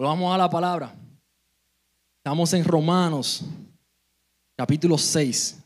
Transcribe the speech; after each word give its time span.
Pues 0.00 0.08
vamos 0.08 0.34
a 0.34 0.38
la 0.38 0.48
palabra. 0.48 0.94
Estamos 2.16 2.54
en 2.54 2.64
Romanos, 2.64 3.44
capítulo 4.56 4.96
6, 4.96 5.58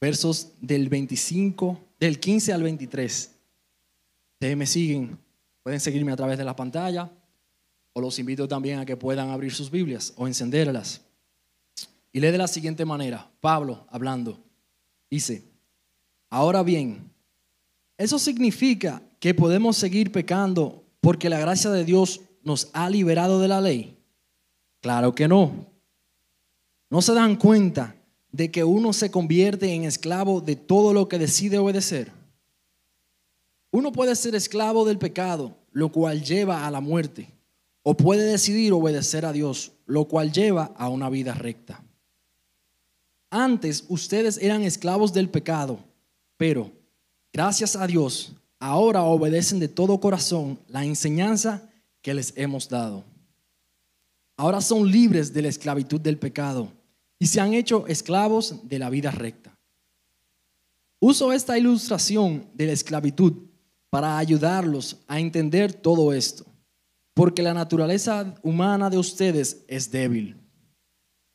versos 0.00 0.52
del 0.60 0.88
25, 0.88 1.76
del 1.98 2.20
15 2.20 2.52
al 2.52 2.62
23. 2.62 3.32
Ustedes 4.34 4.56
me 4.56 4.68
siguen, 4.68 5.18
pueden 5.64 5.80
seguirme 5.80 6.12
a 6.12 6.16
través 6.16 6.38
de 6.38 6.44
la 6.44 6.54
pantalla 6.54 7.10
o 7.92 8.00
los 8.00 8.16
invito 8.20 8.46
también 8.46 8.78
a 8.78 8.86
que 8.86 8.96
puedan 8.96 9.30
abrir 9.30 9.52
sus 9.52 9.68
Biblias 9.72 10.12
o 10.16 10.28
encenderlas. 10.28 11.00
Y 12.12 12.20
lee 12.20 12.30
de 12.30 12.38
la 12.38 12.46
siguiente 12.46 12.84
manera, 12.84 13.28
Pablo 13.40 13.88
hablando, 13.90 14.38
dice, 15.10 15.42
ahora 16.28 16.62
bien, 16.62 17.10
eso 17.98 18.20
significa 18.20 19.02
que 19.18 19.34
podemos 19.34 19.76
seguir 19.76 20.12
pecando 20.12 20.84
porque 21.00 21.28
la 21.28 21.40
gracia 21.40 21.70
de 21.70 21.84
Dios 21.84 22.20
nos 22.42 22.70
ha 22.72 22.88
liberado 22.88 23.40
de 23.40 23.48
la 23.48 23.60
ley. 23.60 23.96
Claro 24.80 25.14
que 25.14 25.28
no. 25.28 25.66
¿No 26.88 27.02
se 27.02 27.14
dan 27.14 27.36
cuenta 27.36 27.94
de 28.32 28.50
que 28.50 28.64
uno 28.64 28.92
se 28.92 29.10
convierte 29.10 29.72
en 29.72 29.84
esclavo 29.84 30.40
de 30.40 30.56
todo 30.56 30.92
lo 30.92 31.08
que 31.08 31.18
decide 31.18 31.58
obedecer? 31.58 32.12
Uno 33.70 33.92
puede 33.92 34.16
ser 34.16 34.34
esclavo 34.34 34.84
del 34.84 34.98
pecado, 34.98 35.56
lo 35.70 35.90
cual 35.92 36.24
lleva 36.24 36.66
a 36.66 36.70
la 36.70 36.80
muerte, 36.80 37.28
o 37.82 37.96
puede 37.96 38.24
decidir 38.24 38.72
obedecer 38.72 39.24
a 39.24 39.32
Dios, 39.32 39.72
lo 39.86 40.06
cual 40.06 40.32
lleva 40.32 40.72
a 40.76 40.88
una 40.88 41.08
vida 41.08 41.34
recta. 41.34 41.82
Antes 43.30 43.84
ustedes 43.88 44.38
eran 44.38 44.62
esclavos 44.62 45.12
del 45.12 45.28
pecado, 45.28 45.78
pero 46.36 46.72
gracias 47.32 47.76
a 47.76 47.86
Dios, 47.86 48.32
ahora 48.58 49.04
obedecen 49.04 49.60
de 49.60 49.68
todo 49.68 50.00
corazón 50.00 50.58
la 50.66 50.84
enseñanza 50.84 51.69
que 52.02 52.14
les 52.14 52.32
hemos 52.36 52.68
dado. 52.68 53.04
Ahora 54.36 54.60
son 54.60 54.90
libres 54.90 55.32
de 55.32 55.42
la 55.42 55.48
esclavitud 55.48 56.00
del 56.00 56.18
pecado 56.18 56.72
y 57.18 57.26
se 57.26 57.40
han 57.40 57.52
hecho 57.52 57.86
esclavos 57.86 58.68
de 58.68 58.78
la 58.78 58.88
vida 58.88 59.10
recta. 59.10 59.56
Uso 60.98 61.32
esta 61.32 61.58
ilustración 61.58 62.46
de 62.54 62.66
la 62.66 62.72
esclavitud 62.72 63.34
para 63.90 64.18
ayudarlos 64.18 64.98
a 65.08 65.18
entender 65.18 65.72
todo 65.72 66.12
esto, 66.12 66.46
porque 67.14 67.42
la 67.42 67.54
naturaleza 67.54 68.34
humana 68.42 68.88
de 68.88 68.98
ustedes 68.98 69.64
es 69.68 69.90
débil. 69.90 70.36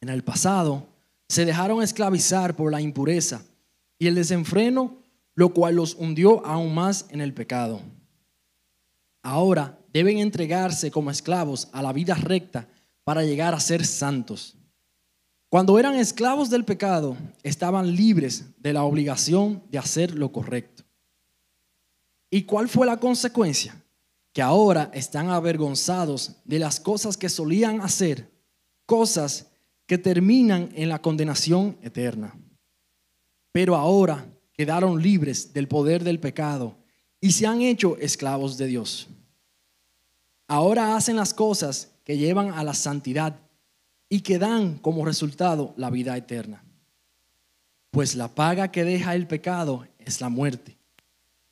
En 0.02 0.09
el 0.09 0.23
pasado, 0.23 0.88
se 1.27 1.45
dejaron 1.45 1.81
esclavizar 1.81 2.55
por 2.55 2.72
la 2.72 2.81
impureza 2.81 3.44
y 3.97 4.07
el 4.07 4.16
desenfreno, 4.16 4.97
lo 5.33 5.53
cual 5.53 5.75
los 5.75 5.95
hundió 5.95 6.45
aún 6.45 6.73
más 6.73 7.05
en 7.09 7.22
el 7.22 7.33
pecado. 7.33 7.81
Ahora 9.22 9.79
deben 9.95 10.17
entregarse 10.17 10.91
como 10.91 11.09
esclavos 11.09 11.69
a 11.71 11.81
la 11.81 11.93
vida 11.93 12.15
recta 12.15 12.67
para 13.05 13.23
llegar 13.23 13.53
a 13.55 13.61
ser 13.61 13.85
santos. 13.85 14.57
Cuando 15.47 15.79
eran 15.79 15.95
esclavos 15.95 16.49
del 16.49 16.65
pecado, 16.65 17.15
estaban 17.43 17.95
libres 17.95 18.43
de 18.57 18.73
la 18.73 18.83
obligación 18.83 19.63
de 19.69 19.77
hacer 19.77 20.13
lo 20.13 20.33
correcto. 20.33 20.83
¿Y 22.29 22.41
cuál 22.41 22.67
fue 22.67 22.85
la 22.85 22.97
consecuencia? 22.97 23.81
Que 24.33 24.41
ahora 24.41 24.91
están 24.93 25.29
avergonzados 25.29 26.41
de 26.43 26.59
las 26.59 26.81
cosas 26.81 27.16
que 27.16 27.29
solían 27.29 27.79
hacer, 27.79 28.29
cosas 28.85 29.47
que 29.85 29.97
terminan 29.97 30.71
en 30.75 30.89
la 30.89 31.01
condenación 31.01 31.77
eterna. 31.81 32.38
Pero 33.53 33.77
ahora 33.77 34.27
quedaron 34.51 35.01
libres 35.01 35.53
del 35.53 35.69
poder 35.69 36.03
del 36.03 36.19
pecado 36.19 36.75
y 37.21 37.31
se 37.31 37.47
han 37.47 37.61
hecho 37.61 37.95
esclavos 37.95 38.57
de 38.57 38.67
Dios. 38.67 39.07
Ahora 40.47 40.95
hacen 40.95 41.15
las 41.15 41.33
cosas 41.33 41.91
que 42.03 42.17
llevan 42.17 42.49
a 42.49 42.63
la 42.63 42.73
santidad 42.73 43.39
y 44.09 44.21
que 44.21 44.38
dan 44.38 44.77
como 44.77 45.05
resultado 45.05 45.73
la 45.77 45.89
vida 45.89 46.15
eterna. 46.15 46.63
Pues 47.91 48.15
la 48.15 48.27
paga 48.27 48.71
que 48.71 48.83
deja 48.83 49.16
el 49.16 49.27
pecado 49.27 49.88
es 49.97 50.21
la 50.21 50.29
muerte, 50.29 50.78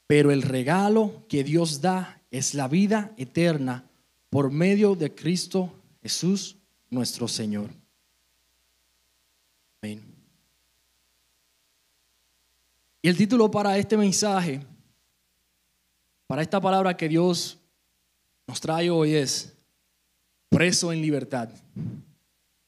pero 0.06 0.32
el 0.32 0.44
regalo 0.44 1.26
que 1.28 1.44
Dios 1.44 1.82
da 1.82 2.22
es 2.30 2.54
la 2.54 2.68
vida 2.68 3.14
eterna 3.18 3.86
por 4.30 4.52
medio 4.52 4.96
de 4.96 5.14
Cristo 5.14 5.74
Jesús 6.02 6.58
nuestro 6.90 7.28
Señor. 7.28 7.70
Y 13.02 13.10
el 13.10 13.18
título 13.18 13.52
para 13.52 13.78
este 13.78 13.98
mensaje, 13.98 14.62
para 16.26 16.42
esta 16.42 16.62
palabra 16.62 16.96
que 16.96 17.10
Dios 17.10 17.60
nos 18.54 18.62
trae 18.62 18.88
hoy 18.92 19.16
es 19.16 19.52
preso 20.48 20.94
en 20.94 21.02
libertad. 21.02 21.50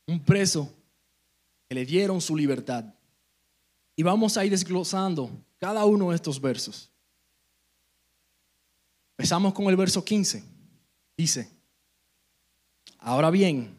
Un 0.07 0.19
preso 0.19 0.67
que 1.69 1.75
le 1.75 1.85
dieron 1.85 2.19
su 2.19 2.35
libertad. 2.35 2.85
Y 3.95 4.01
vamos 4.01 4.35
a 4.35 4.43
ir 4.43 4.49
desglosando 4.49 5.29
cada 5.59 5.85
uno 5.85 6.09
de 6.09 6.15
estos 6.15 6.41
versos. 6.41 6.89
Empezamos 9.11 9.53
con 9.53 9.67
el 9.67 9.75
verso 9.75 10.03
15. 10.03 10.43
Dice, 11.15 11.51
ahora 12.97 13.29
bien, 13.29 13.77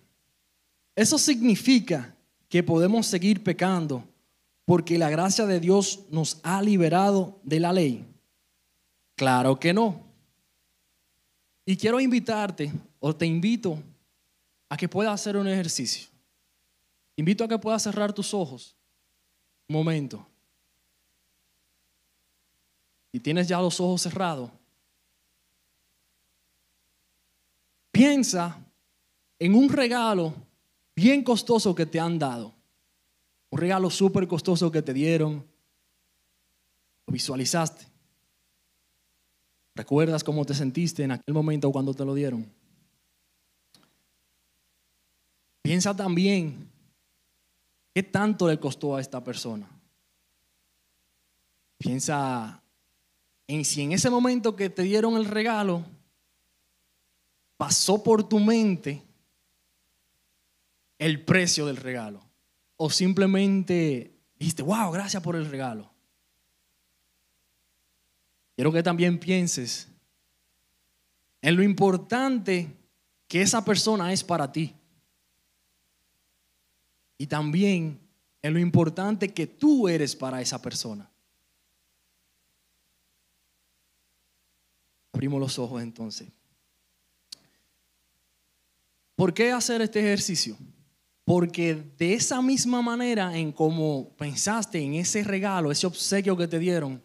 eso 0.95 1.19
significa 1.19 2.15
que 2.49 2.63
podemos 2.63 3.09
seguir 3.09 3.43
pecando 3.43 4.05
porque 4.65 4.97
la 4.97 5.11
gracia 5.11 5.45
de 5.45 5.59
Dios 5.59 6.05
nos 6.13 6.39
ha 6.45 6.63
liberado 6.63 7.41
de 7.43 7.59
la 7.59 7.73
ley? 7.73 8.07
Claro 9.17 9.59
que 9.59 9.75
no. 9.75 10.06
Y 11.69 11.77
quiero 11.77 11.99
invitarte, 12.01 12.73
o 13.01 13.15
te 13.15 13.27
invito, 13.27 13.83
a 14.69 14.77
que 14.77 14.89
puedas 14.89 15.13
hacer 15.13 15.37
un 15.37 15.49
ejercicio. 15.49 16.09
Invito 17.17 17.43
a 17.43 17.49
que 17.49 17.59
puedas 17.59 17.83
cerrar 17.83 18.13
tus 18.13 18.33
ojos. 18.33 18.77
Un 19.69 19.75
momento. 19.75 20.25
Y 23.11 23.19
tienes 23.19 23.49
ya 23.49 23.61
los 23.61 23.81
ojos 23.81 24.03
cerrados. 24.03 24.51
Piensa 27.91 28.59
en 29.39 29.55
un 29.55 29.69
regalo 29.69 30.35
bien 30.95 31.25
costoso 31.25 31.75
que 31.75 31.87
te 31.87 31.99
han 31.99 32.19
dado. 32.19 32.55
Un 33.51 33.59
regalo 33.59 33.91
súper 33.91 34.29
costoso 34.29 34.71
que 34.71 34.83
te 34.83 34.93
dieron. 34.93 35.45
Lo 37.07 37.13
visualizaste. 37.13 37.96
¿Recuerdas 39.77 40.25
cómo 40.25 40.47
te 40.47 40.55
sentiste 40.55 41.03
en 41.03 41.11
aquel 41.11 41.35
momento 41.35 41.71
cuando 41.71 41.93
te 41.93 42.03
lo 42.03 42.15
dieron? 42.15 42.51
Piensa 45.61 45.95
también 45.95 46.71
qué 47.95 48.03
tanto 48.03 48.49
le 48.49 48.59
costó 48.59 48.97
a 48.97 49.03
esta 49.03 49.23
persona. 49.23 49.69
Piensa 51.77 52.63
en 53.47 53.67
si 53.67 53.83
en 53.83 53.93
ese 53.93 54.09
momento 54.09 54.57
que 54.57 54.71
te 54.71 54.81
dieron 54.81 55.15
el 55.19 55.27
regalo 55.27 55.85
pasó 57.59 58.03
por 58.03 58.27
tu 58.27 58.39
mente 58.39 59.03
el 60.99 61.23
precio 61.23 61.67
del 61.67 61.77
regalo. 61.77 62.25
O 62.77 62.89
simplemente 62.89 64.15
dijiste, 64.39 64.63
wow, 64.63 64.91
gracias 64.91 65.23
por 65.23 65.37
el 65.37 65.51
regalo. 65.51 65.96
Quiero 68.57 68.73
que 68.73 68.83
también 68.83 69.21
pienses 69.21 69.87
en 71.43 71.55
lo 71.55 71.63
importante 71.63 72.75
que 73.29 73.43
esa 73.43 73.65
persona 73.65 74.13
es 74.13 74.25
para 74.25 74.51
ti. 74.51 74.75
Y 77.19 77.27
también 77.27 78.01
en 78.43 78.55
lo 78.55 78.59
importante 78.59 79.33
que 79.33 79.47
tú 79.47 79.89
eres 79.89 80.17
para 80.17 80.41
esa 80.41 80.61
persona. 80.61 81.09
Abrimos 85.13 85.39
los 85.39 85.59
ojos 85.59 85.83
entonces. 85.83 86.29
¿Por 89.15 89.33
qué 89.33 89.53
hacer 89.53 89.83
este 89.83 90.01
ejercicio? 90.01 90.57
Porque 91.25 91.75
de 91.75 92.15
esa 92.15 92.41
misma 92.41 92.83
manera 92.83 93.37
en 93.37 93.53
como 93.53 94.11
pensaste 94.17 94.79
en 94.79 94.95
ese 94.95 95.25
regalo, 95.25 95.71
ese 95.71 95.87
obsequio 95.87 96.37
que 96.37 96.47
te 96.47 96.59
dieron, 96.59 97.03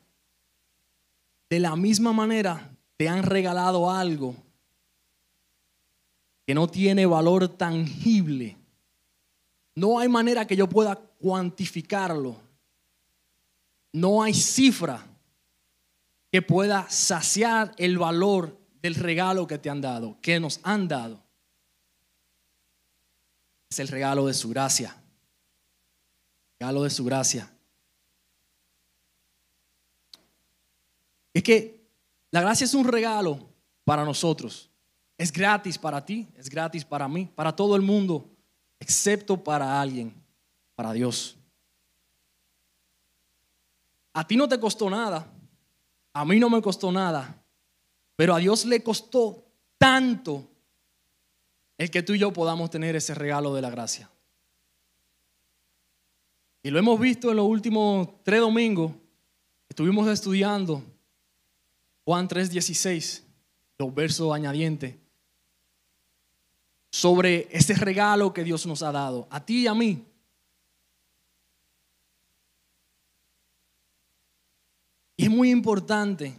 de 1.52 1.60
la 1.60 1.76
misma 1.76 2.14
manera 2.14 2.76
te 2.96 3.10
han 3.10 3.24
regalado 3.24 3.92
algo 3.92 4.36
que 6.48 6.56
no 6.56 6.68
tiene 6.68 7.06
valor 7.06 7.50
tangible. 7.50 8.58
No 9.76 10.00
hay 10.00 10.08
manera 10.08 10.48
que 10.48 10.56
yo 10.56 10.68
pueda 10.68 10.96
cuantificarlo. 10.96 12.40
No 13.92 14.24
hay 14.24 14.34
cifra 14.34 15.06
que 16.32 16.42
pueda 16.42 16.90
saciar 16.90 17.74
el 17.78 17.98
valor 18.00 18.58
del 18.82 18.96
regalo 18.96 19.46
que 19.46 19.58
te 19.58 19.70
han 19.70 19.82
dado, 19.82 20.18
que 20.22 20.40
nos 20.40 20.62
han 20.64 20.88
dado 20.88 21.22
es 23.70 23.80
el 23.80 23.90
regalo 23.90 24.28
de 24.28 24.34
su 24.34 24.50
gracia. 24.50 24.96
regalo 26.60 26.84
de 26.84 26.90
su 26.90 27.04
gracia. 27.04 27.52
Es 31.34 31.44
que 31.44 31.82
la 32.32 32.42
gracia 32.42 32.66
es 32.66 32.74
un 32.74 32.86
regalo 32.86 33.40
para 33.84 34.04
nosotros. 34.06 34.70
Es 35.18 35.32
gratis 35.32 35.78
para 35.78 36.04
ti, 36.04 36.28
es 36.36 36.50
gratis 36.50 36.84
para 36.84 37.08
mí, 37.08 37.30
para 37.36 37.56
todo 37.56 37.76
el 37.76 37.82
mundo, 37.82 38.30
excepto 38.80 39.42
para 39.42 39.80
alguien, 39.80 40.14
para 40.76 40.94
Dios. 40.94 41.38
A 44.14 44.26
ti 44.26 44.36
no 44.36 44.48
te 44.48 44.60
costó 44.60 44.90
nada, 44.90 45.32
a 46.14 46.26
mí 46.26 46.40
no 46.40 46.50
me 46.50 46.62
costó 46.62 46.92
nada, 46.92 47.42
pero 48.16 48.34
a 48.34 48.40
Dios 48.40 48.66
le 48.66 48.84
costó 48.84 49.46
tanto 49.78 50.48
el 51.78 51.90
que 51.90 52.04
tú 52.04 52.14
y 52.14 52.20
yo 52.20 52.34
podamos 52.34 52.70
tener 52.70 52.96
ese 52.96 53.14
regalo 53.14 53.54
de 53.54 53.62
la 53.62 53.70
gracia. 53.70 54.10
Y 56.64 56.70
lo 56.70 56.80
hemos 56.80 57.00
visto 57.00 57.32
en 57.32 57.38
los 57.38 57.46
últimos 57.46 58.08
tres 58.24 58.40
domingos. 58.40 58.92
Estuvimos 59.68 60.08
estudiando 60.08 60.84
Juan 62.06 62.28
3:16, 62.28 63.24
los 63.78 63.94
versos 63.94 64.34
añadientes, 64.34 64.96
sobre 66.92 67.48
ese 67.52 67.74
regalo 67.76 68.34
que 68.34 68.44
Dios 68.44 68.66
nos 68.66 68.84
ha 68.84 68.92
dado, 68.92 69.28
a 69.30 69.44
ti 69.44 69.64
y 69.64 69.68
a 69.68 69.74
mí. 69.74 70.06
Y 75.16 75.26
es 75.26 75.30
muy 75.30 75.52
importante, 75.52 76.36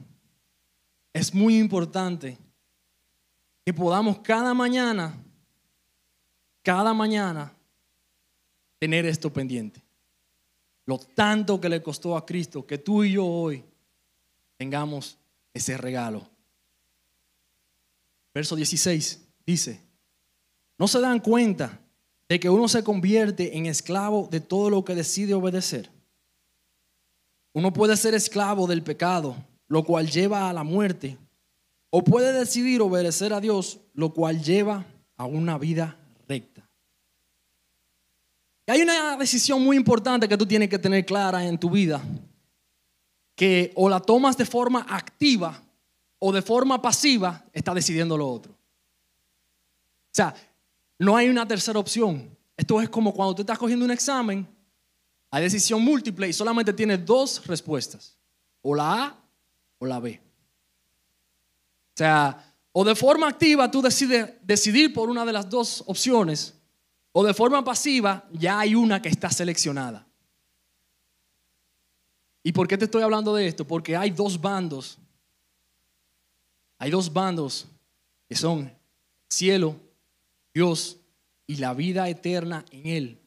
es 1.12 1.32
muy 1.32 1.58
importante 1.58 2.36
que 3.64 3.72
podamos 3.72 4.18
cada 4.18 4.52
mañana, 4.54 5.14
cada 6.62 6.92
mañana, 6.92 7.52
tener 8.78 9.06
esto 9.06 9.32
pendiente. 9.32 9.80
Lo 10.84 10.98
tanto 10.98 11.60
que 11.60 11.68
le 11.68 11.80
costó 11.80 12.16
a 12.16 12.26
Cristo 12.26 12.66
que 12.66 12.78
tú 12.78 13.04
y 13.04 13.12
yo 13.12 13.24
hoy 13.24 13.64
tengamos 14.56 15.16
ese 15.54 15.76
regalo. 15.76 16.28
Verso 18.34 18.56
16 18.56 19.20
dice, 19.44 19.80
no 20.78 20.88
se 20.88 21.00
dan 21.00 21.20
cuenta 21.20 21.80
de 22.28 22.40
que 22.40 22.48
uno 22.48 22.66
se 22.66 22.82
convierte 22.82 23.56
en 23.56 23.66
esclavo 23.66 24.28
de 24.30 24.40
todo 24.40 24.70
lo 24.70 24.84
que 24.84 24.94
decide 24.94 25.34
obedecer. 25.34 25.90
Uno 27.52 27.72
puede 27.72 27.96
ser 27.96 28.14
esclavo 28.14 28.66
del 28.66 28.82
pecado, 28.82 29.36
lo 29.68 29.84
cual 29.84 30.10
lleva 30.10 30.48
a 30.48 30.52
la 30.52 30.64
muerte, 30.64 31.18
o 31.90 32.02
puede 32.02 32.32
decidir 32.32 32.80
obedecer 32.80 33.34
a 33.34 33.40
Dios, 33.40 33.80
lo 33.92 34.14
cual 34.14 34.42
lleva 34.42 34.86
a 35.16 35.26
una 35.26 35.58
vida 35.58 35.98
recta. 36.26 36.66
Hay 38.66 38.80
una 38.80 39.16
decisión 39.18 39.62
muy 39.62 39.76
importante 39.76 40.26
que 40.26 40.38
tú 40.38 40.46
tienes 40.46 40.70
que 40.70 40.78
tener 40.78 41.04
clara 41.04 41.44
en 41.46 41.58
tu 41.58 41.68
vida, 41.68 42.02
que 43.42 43.72
o 43.74 43.88
la 43.88 43.98
tomas 43.98 44.36
de 44.36 44.46
forma 44.46 44.86
activa 44.88 45.60
o 46.20 46.30
de 46.30 46.42
forma 46.42 46.80
pasiva, 46.80 47.44
está 47.52 47.74
decidiendo 47.74 48.16
lo 48.16 48.28
otro. 48.28 48.52
O 48.52 50.12
sea, 50.12 50.32
no 51.00 51.16
hay 51.16 51.28
una 51.28 51.44
tercera 51.44 51.80
opción. 51.80 52.38
Esto 52.56 52.80
es 52.80 52.88
como 52.88 53.12
cuando 53.12 53.34
tú 53.34 53.42
estás 53.42 53.58
cogiendo 53.58 53.84
un 53.84 53.90
examen, 53.90 54.46
hay 55.28 55.42
decisión 55.42 55.82
múltiple 55.82 56.28
y 56.28 56.32
solamente 56.32 56.72
tienes 56.72 57.04
dos 57.04 57.44
respuestas, 57.44 58.16
o 58.60 58.76
la 58.76 59.06
A 59.06 59.16
o 59.80 59.86
la 59.86 59.98
B. 59.98 60.20
O 61.94 61.96
sea, 61.96 62.54
o 62.70 62.84
de 62.84 62.94
forma 62.94 63.26
activa 63.26 63.68
tú 63.68 63.82
decides 63.82 64.34
decidir 64.44 64.94
por 64.94 65.10
una 65.10 65.24
de 65.24 65.32
las 65.32 65.50
dos 65.50 65.82
opciones, 65.88 66.54
o 67.10 67.24
de 67.24 67.34
forma 67.34 67.64
pasiva 67.64 68.24
ya 68.30 68.60
hay 68.60 68.76
una 68.76 69.02
que 69.02 69.08
está 69.08 69.30
seleccionada. 69.30 70.06
¿Y 72.42 72.52
por 72.52 72.66
qué 72.66 72.76
te 72.76 72.86
estoy 72.86 73.02
hablando 73.02 73.34
de 73.34 73.46
esto? 73.46 73.66
Porque 73.66 73.96
hay 73.96 74.10
dos 74.10 74.40
bandos. 74.40 74.98
Hay 76.78 76.90
dos 76.90 77.12
bandos 77.12 77.68
que 78.28 78.34
son 78.34 78.72
cielo, 79.28 79.76
Dios 80.52 80.98
y 81.46 81.56
la 81.56 81.74
vida 81.74 82.08
eterna 82.08 82.64
en 82.70 82.86
Él. 82.86 83.18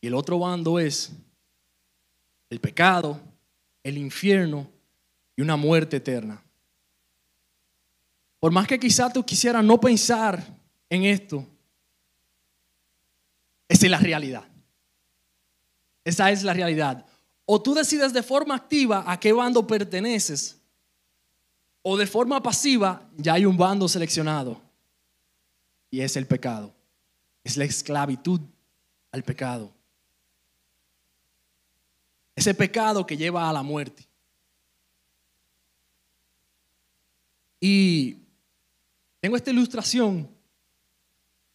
Y 0.00 0.06
el 0.06 0.14
otro 0.14 0.38
bando 0.38 0.78
es 0.78 1.12
el 2.50 2.60
pecado, 2.60 3.20
el 3.82 3.98
infierno 3.98 4.70
y 5.36 5.42
una 5.42 5.56
muerte 5.56 5.96
eterna. 5.96 6.42
Por 8.38 8.52
más 8.52 8.66
que 8.66 8.78
quizá 8.78 9.10
tú 9.12 9.24
quisieras 9.24 9.64
no 9.64 9.80
pensar 9.80 10.46
en 10.90 11.04
esto, 11.04 11.46
esa 13.66 13.86
es 13.86 13.90
la 13.90 13.98
realidad. 13.98 14.44
Esa 16.04 16.30
es 16.30 16.42
la 16.42 16.52
realidad. 16.52 17.06
O 17.46 17.60
tú 17.60 17.74
decides 17.74 18.12
de 18.12 18.22
forma 18.22 18.54
activa 18.54 19.04
a 19.06 19.18
qué 19.20 19.32
bando 19.32 19.66
perteneces, 19.66 20.58
o 21.82 21.96
de 21.96 22.06
forma 22.06 22.42
pasiva 22.42 23.06
ya 23.16 23.34
hay 23.34 23.44
un 23.44 23.56
bando 23.56 23.86
seleccionado. 23.88 24.60
Y 25.90 26.00
es 26.00 26.16
el 26.16 26.26
pecado. 26.26 26.74
Es 27.44 27.58
la 27.58 27.64
esclavitud 27.64 28.40
al 29.12 29.22
pecado. 29.22 29.70
Ese 32.34 32.54
pecado 32.54 33.06
que 33.06 33.16
lleva 33.16 33.48
a 33.48 33.52
la 33.52 33.62
muerte. 33.62 34.08
Y 37.60 38.16
tengo 39.20 39.36
esta 39.36 39.50
ilustración 39.50 40.28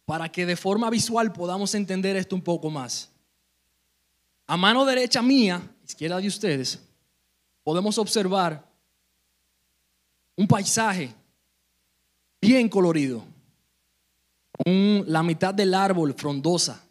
para 0.04 0.30
que 0.30 0.46
de 0.46 0.56
forma 0.56 0.90
visual 0.90 1.32
podamos 1.32 1.74
entender 1.74 2.16
esto 2.16 2.34
un 2.34 2.42
poco 2.42 2.70
más. 2.70 3.10
A 4.46 4.56
mano 4.56 4.84
derecha 4.84 5.22
mía, 5.22 5.62
izquierda 5.90 6.20
de 6.20 6.28
ustedes, 6.28 6.78
podemos 7.64 7.98
observar 7.98 8.64
un 10.36 10.46
paisaje 10.46 11.12
bien 12.40 12.68
colorido. 12.68 13.24
la 14.64 15.22
mitad 15.22 15.54
del 15.54 15.72
árbol 15.72 16.12
frondosa. 16.14 16.84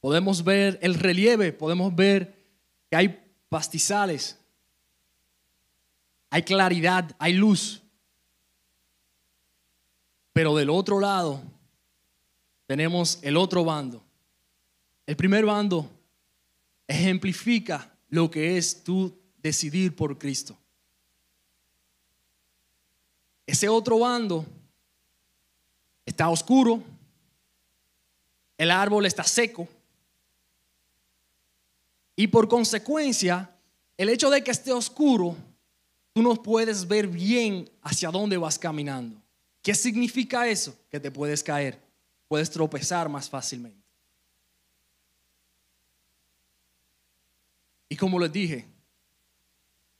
Podemos 0.00 0.44
ver 0.44 0.78
el 0.80 0.94
relieve, 0.94 1.52
podemos 1.52 1.92
ver 1.94 2.34
que 2.88 2.96
hay 2.96 3.08
pastizales, 3.48 4.38
hay 6.30 6.42
claridad, 6.42 7.14
hay 7.18 7.32
luz. 7.32 7.82
Pero 10.32 10.54
del 10.54 10.70
otro 10.70 11.00
lado 11.00 11.42
tenemos 12.66 13.18
el 13.22 13.36
otro 13.36 13.64
bando. 13.64 14.02
El 15.04 15.16
primer 15.16 15.44
bando 15.44 15.90
ejemplifica 16.86 17.92
lo 18.08 18.30
que 18.30 18.56
es 18.56 18.82
tú 18.82 19.18
decidir 19.38 19.94
por 19.94 20.18
Cristo. 20.18 20.56
Ese 23.46 23.68
otro 23.68 24.00
bando 24.00 24.44
está 26.04 26.28
oscuro, 26.28 26.82
el 28.58 28.70
árbol 28.70 29.06
está 29.06 29.22
seco 29.24 29.68
y 32.16 32.26
por 32.26 32.48
consecuencia, 32.48 33.50
el 33.96 34.08
hecho 34.08 34.30
de 34.30 34.42
que 34.42 34.50
esté 34.50 34.72
oscuro, 34.72 35.36
tú 36.12 36.22
no 36.22 36.42
puedes 36.42 36.86
ver 36.88 37.06
bien 37.06 37.70
hacia 37.82 38.10
dónde 38.10 38.36
vas 38.36 38.58
caminando. 38.58 39.20
¿Qué 39.62 39.74
significa 39.74 40.48
eso? 40.48 40.76
Que 40.90 40.98
te 40.98 41.10
puedes 41.10 41.42
caer 41.42 41.86
puedes 42.28 42.50
tropezar 42.50 43.08
más 43.08 43.28
fácilmente. 43.28 43.85
Y 47.88 47.96
como 47.96 48.18
les 48.18 48.32
dije, 48.32 48.66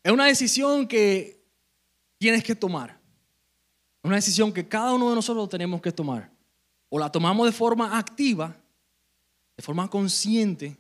es 0.03 0.13
una 0.13 0.27
decisión 0.27 0.87
que 0.87 1.45
tienes 2.19 2.43
que 2.43 2.55
tomar. 2.55 2.99
Una 4.03 4.17
decisión 4.17 4.53
que 4.53 4.67
cada 4.67 4.95
uno 4.95 5.11
de 5.11 5.17
nosotros 5.17 5.49
tenemos 5.49 5.81
que 5.81 5.93
tomar. 5.93 6.31
O 6.89 6.99
la 6.99 7.11
tomamos 7.11 7.47
de 7.47 7.53
forma 7.53 7.99
activa, 7.99 8.57
de 9.57 9.63
forma 9.63 9.89
consciente, 9.91 10.77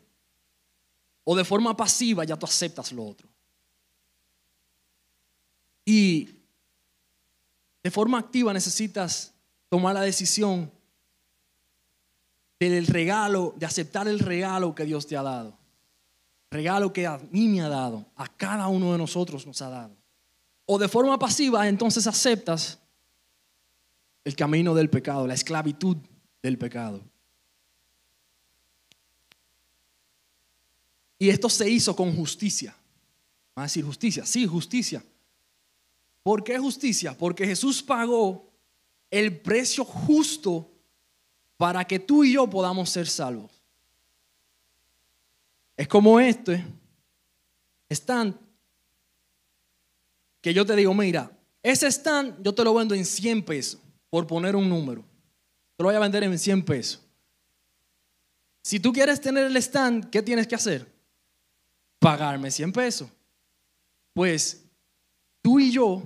o 1.24 1.34
de 1.34 1.44
forma 1.44 1.76
pasiva, 1.76 2.24
ya 2.24 2.36
tú 2.36 2.46
aceptas 2.46 2.92
lo 2.92 3.04
otro. 3.04 3.28
Y 5.84 6.30
de 7.82 7.90
forma 7.90 8.18
activa 8.18 8.52
necesitas 8.52 9.32
tomar 9.68 9.94
la 9.94 10.02
decisión 10.02 10.70
del 12.60 12.86
regalo, 12.86 13.54
de 13.56 13.66
aceptar 13.66 14.08
el 14.08 14.20
regalo 14.20 14.74
que 14.74 14.84
Dios 14.84 15.06
te 15.06 15.16
ha 15.16 15.22
dado. 15.22 15.58
Regalo 16.56 16.90
que 16.90 17.06
a 17.06 17.18
mí 17.30 17.48
me 17.48 17.60
ha 17.60 17.68
dado, 17.68 18.06
a 18.16 18.26
cada 18.26 18.66
uno 18.68 18.90
de 18.92 18.96
nosotros 18.96 19.46
nos 19.46 19.60
ha 19.60 19.68
dado. 19.68 19.94
O 20.64 20.78
de 20.78 20.88
forma 20.88 21.18
pasiva, 21.18 21.68
entonces 21.68 22.06
aceptas 22.06 22.78
el 24.24 24.34
camino 24.34 24.74
del 24.74 24.88
pecado, 24.88 25.26
la 25.26 25.34
esclavitud 25.34 25.98
del 26.42 26.56
pecado. 26.56 27.02
Y 31.18 31.28
esto 31.28 31.50
se 31.50 31.68
hizo 31.68 31.94
con 31.94 32.16
justicia. 32.16 32.74
Va 33.56 33.64
a 33.64 33.66
decir 33.66 33.84
justicia, 33.84 34.24
sí, 34.24 34.46
justicia. 34.46 35.04
¿Por 36.22 36.42
qué 36.42 36.58
justicia? 36.58 37.14
Porque 37.18 37.46
Jesús 37.46 37.82
pagó 37.82 38.50
el 39.10 39.42
precio 39.42 39.84
justo 39.84 40.70
para 41.58 41.84
que 41.84 41.98
tú 41.98 42.24
y 42.24 42.32
yo 42.32 42.48
podamos 42.48 42.88
ser 42.88 43.06
salvos. 43.06 43.55
Es 45.76 45.88
como 45.88 46.18
este, 46.18 46.64
están, 47.88 48.38
que 50.40 50.54
yo 50.54 50.64
te 50.64 50.74
digo, 50.74 50.94
mira, 50.94 51.30
ese 51.62 51.88
stand 51.88 52.42
yo 52.42 52.54
te 52.54 52.64
lo 52.64 52.72
vendo 52.74 52.94
en 52.94 53.04
100 53.04 53.44
pesos, 53.44 53.80
por 54.08 54.26
poner 54.26 54.56
un 54.56 54.68
número. 54.68 55.02
Te 55.76 55.82
lo 55.82 55.88
voy 55.88 55.96
a 55.96 56.00
vender 56.00 56.22
en 56.22 56.38
100 56.38 56.64
pesos. 56.64 57.02
Si 58.62 58.80
tú 58.80 58.92
quieres 58.92 59.20
tener 59.20 59.46
el 59.46 59.56
stand, 59.58 60.08
¿qué 60.10 60.22
tienes 60.22 60.46
que 60.46 60.54
hacer? 60.54 60.90
Pagarme 61.98 62.50
100 62.50 62.72
pesos. 62.72 63.08
Pues 64.14 64.64
tú 65.42 65.60
y 65.60 65.70
yo 65.70 66.02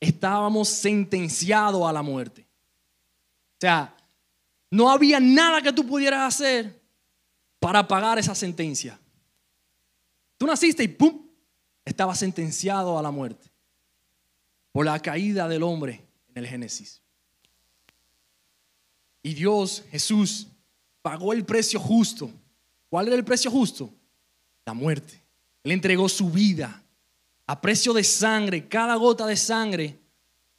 estábamos 0.00 0.68
sentenciados 0.68 1.88
a 1.88 1.92
la 1.92 2.02
muerte. 2.02 2.42
O 2.42 3.60
sea, 3.60 3.94
no 4.70 4.90
había 4.90 5.20
nada 5.20 5.62
que 5.62 5.72
tú 5.72 5.86
pudieras 5.86 6.34
hacer 6.34 6.79
para 7.60 7.86
pagar 7.86 8.18
esa 8.18 8.34
sentencia. 8.34 8.98
Tú 10.36 10.46
naciste 10.46 10.82
y 10.82 10.88
¡pum! 10.88 11.26
Estaba 11.84 12.14
sentenciado 12.14 12.98
a 12.98 13.02
la 13.02 13.10
muerte 13.10 13.50
por 14.72 14.86
la 14.86 14.98
caída 15.00 15.46
del 15.46 15.62
hombre 15.62 16.04
en 16.28 16.38
el 16.38 16.46
Génesis. 16.46 17.00
Y 19.22 19.34
Dios, 19.34 19.84
Jesús, 19.90 20.48
pagó 21.02 21.32
el 21.32 21.44
precio 21.44 21.78
justo. 21.78 22.30
¿Cuál 22.88 23.08
era 23.08 23.16
el 23.16 23.24
precio 23.24 23.50
justo? 23.50 23.92
La 24.64 24.72
muerte. 24.72 25.22
Él 25.62 25.72
entregó 25.72 26.08
su 26.08 26.30
vida 26.30 26.82
a 27.46 27.60
precio 27.60 27.92
de 27.92 28.04
sangre, 28.04 28.68
cada 28.68 28.94
gota 28.94 29.26
de 29.26 29.36
sangre, 29.36 29.98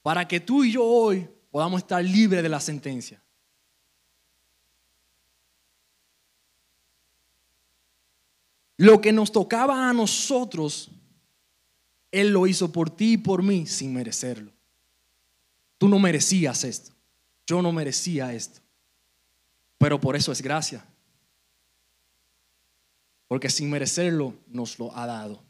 para 0.02 0.28
que 0.28 0.40
tú 0.40 0.64
y 0.64 0.74
yo 0.74 0.84
hoy 0.84 1.28
podamos 1.50 1.82
estar 1.82 2.04
libres 2.04 2.44
de 2.44 2.50
la 2.50 2.60
sentencia. 2.60 3.21
Lo 8.82 9.00
que 9.00 9.12
nos 9.12 9.32
tocaba 9.32 9.88
a 9.88 9.94
nosotros, 9.94 10.90
Él 12.12 12.30
lo 12.30 12.48
hizo 12.48 12.72
por 12.72 12.90
ti 12.90 13.14
y 13.14 13.18
por 13.18 13.44
mí 13.44 13.68
sin 13.68 13.94
merecerlo. 13.94 14.52
Tú 15.78 15.88
no 15.88 16.00
merecías 16.00 16.64
esto. 16.64 16.92
Yo 17.46 17.62
no 17.62 17.72
merecía 17.72 18.34
esto. 18.34 18.60
Pero 19.78 20.02
por 20.02 20.16
eso 20.16 20.32
es 20.32 20.42
gracia. 20.42 20.84
Porque 23.28 23.52
sin 23.52 23.70
merecerlo 23.70 24.34
nos 24.48 24.80
lo 24.80 24.98
ha 24.98 25.06
dado. 25.06 25.44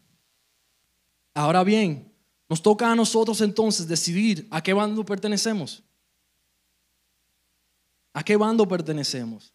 Ahora 1.33 1.63
bien, 1.63 2.11
nos 2.49 2.61
toca 2.61 2.91
a 2.91 2.95
nosotros 2.95 3.39
entonces 3.39 3.87
decidir 3.87 4.45
a 4.51 4.61
qué 4.61 4.73
bando 4.73 5.05
pertenecemos. 5.05 5.81
¿A 8.11 8.23
qué 8.23 8.35
bando 8.35 8.67
pertenecemos? 8.67 9.53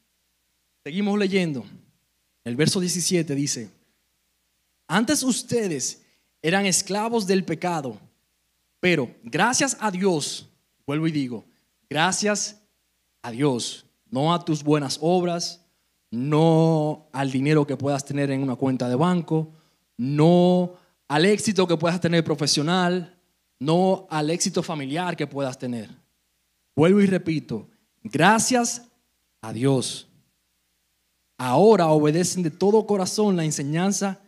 Seguimos 0.82 1.18
leyendo. 1.18 1.62
El 2.46 2.54
verso 2.54 2.78
17 2.78 3.34
dice, 3.34 3.72
antes 4.86 5.24
ustedes 5.24 6.02
eran 6.40 6.64
esclavos 6.64 7.26
del 7.26 7.44
pecado, 7.44 7.98
pero 8.78 9.12
gracias 9.24 9.76
a 9.80 9.90
Dios, 9.90 10.48
vuelvo 10.86 11.08
y 11.08 11.10
digo, 11.10 11.44
gracias 11.90 12.62
a 13.20 13.32
Dios, 13.32 13.84
no 14.08 14.32
a 14.32 14.44
tus 14.44 14.62
buenas 14.62 14.96
obras, 15.02 15.66
no 16.12 17.08
al 17.12 17.32
dinero 17.32 17.66
que 17.66 17.76
puedas 17.76 18.04
tener 18.04 18.30
en 18.30 18.44
una 18.44 18.54
cuenta 18.54 18.88
de 18.88 18.94
banco, 18.94 19.52
no 19.96 20.74
al 21.08 21.24
éxito 21.24 21.66
que 21.66 21.76
puedas 21.76 22.00
tener 22.00 22.22
profesional, 22.22 23.18
no 23.58 24.06
al 24.08 24.30
éxito 24.30 24.62
familiar 24.62 25.16
que 25.16 25.26
puedas 25.26 25.58
tener. 25.58 25.90
Vuelvo 26.76 27.00
y 27.00 27.06
repito, 27.06 27.68
gracias 28.04 28.82
a 29.40 29.52
Dios. 29.52 30.06
Ahora 31.38 31.88
obedecen 31.88 32.42
de 32.42 32.50
todo 32.50 32.86
corazón 32.86 33.36
la 33.36 33.44
enseñanza 33.44 34.20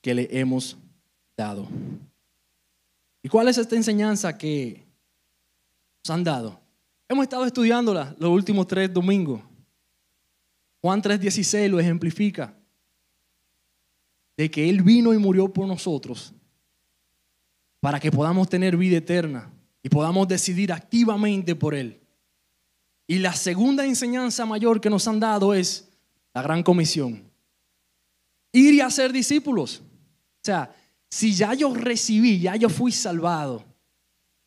que 0.00 0.14
le 0.14 0.28
hemos 0.30 0.76
dado. 1.36 1.66
¿Y 3.22 3.28
cuál 3.28 3.48
es 3.48 3.58
esta 3.58 3.76
enseñanza 3.76 4.36
que 4.36 4.84
nos 6.02 6.10
han 6.10 6.24
dado? 6.24 6.60
Hemos 7.08 7.24
estado 7.24 7.44
estudiándola 7.44 8.14
los 8.18 8.30
últimos 8.30 8.66
tres 8.66 8.92
domingos. 8.92 9.40
Juan 10.80 11.02
3:16 11.02 11.68
lo 11.70 11.80
ejemplifica 11.80 12.54
de 14.36 14.50
que 14.50 14.68
Él 14.68 14.82
vino 14.82 15.14
y 15.14 15.18
murió 15.18 15.52
por 15.52 15.66
nosotros 15.66 16.34
para 17.80 18.00
que 18.00 18.10
podamos 18.10 18.48
tener 18.48 18.76
vida 18.76 18.96
eterna 18.96 19.50
y 19.82 19.88
podamos 19.88 20.26
decidir 20.28 20.72
activamente 20.72 21.54
por 21.54 21.74
Él. 21.74 22.00
Y 23.06 23.18
la 23.18 23.34
segunda 23.34 23.84
enseñanza 23.84 24.46
mayor 24.46 24.80
que 24.80 24.90
nos 24.90 25.06
han 25.06 25.20
dado 25.20 25.52
es 25.52 25.90
la 26.34 26.42
gran 26.42 26.62
comisión. 26.62 27.22
Ir 28.52 28.74
y 28.74 28.80
hacer 28.80 29.12
discípulos. 29.12 29.80
O 29.80 30.44
sea, 30.44 30.74
si 31.08 31.32
ya 31.32 31.54
yo 31.54 31.72
recibí, 31.74 32.40
ya 32.40 32.56
yo 32.56 32.68
fui 32.68 32.92
salvado, 32.92 33.64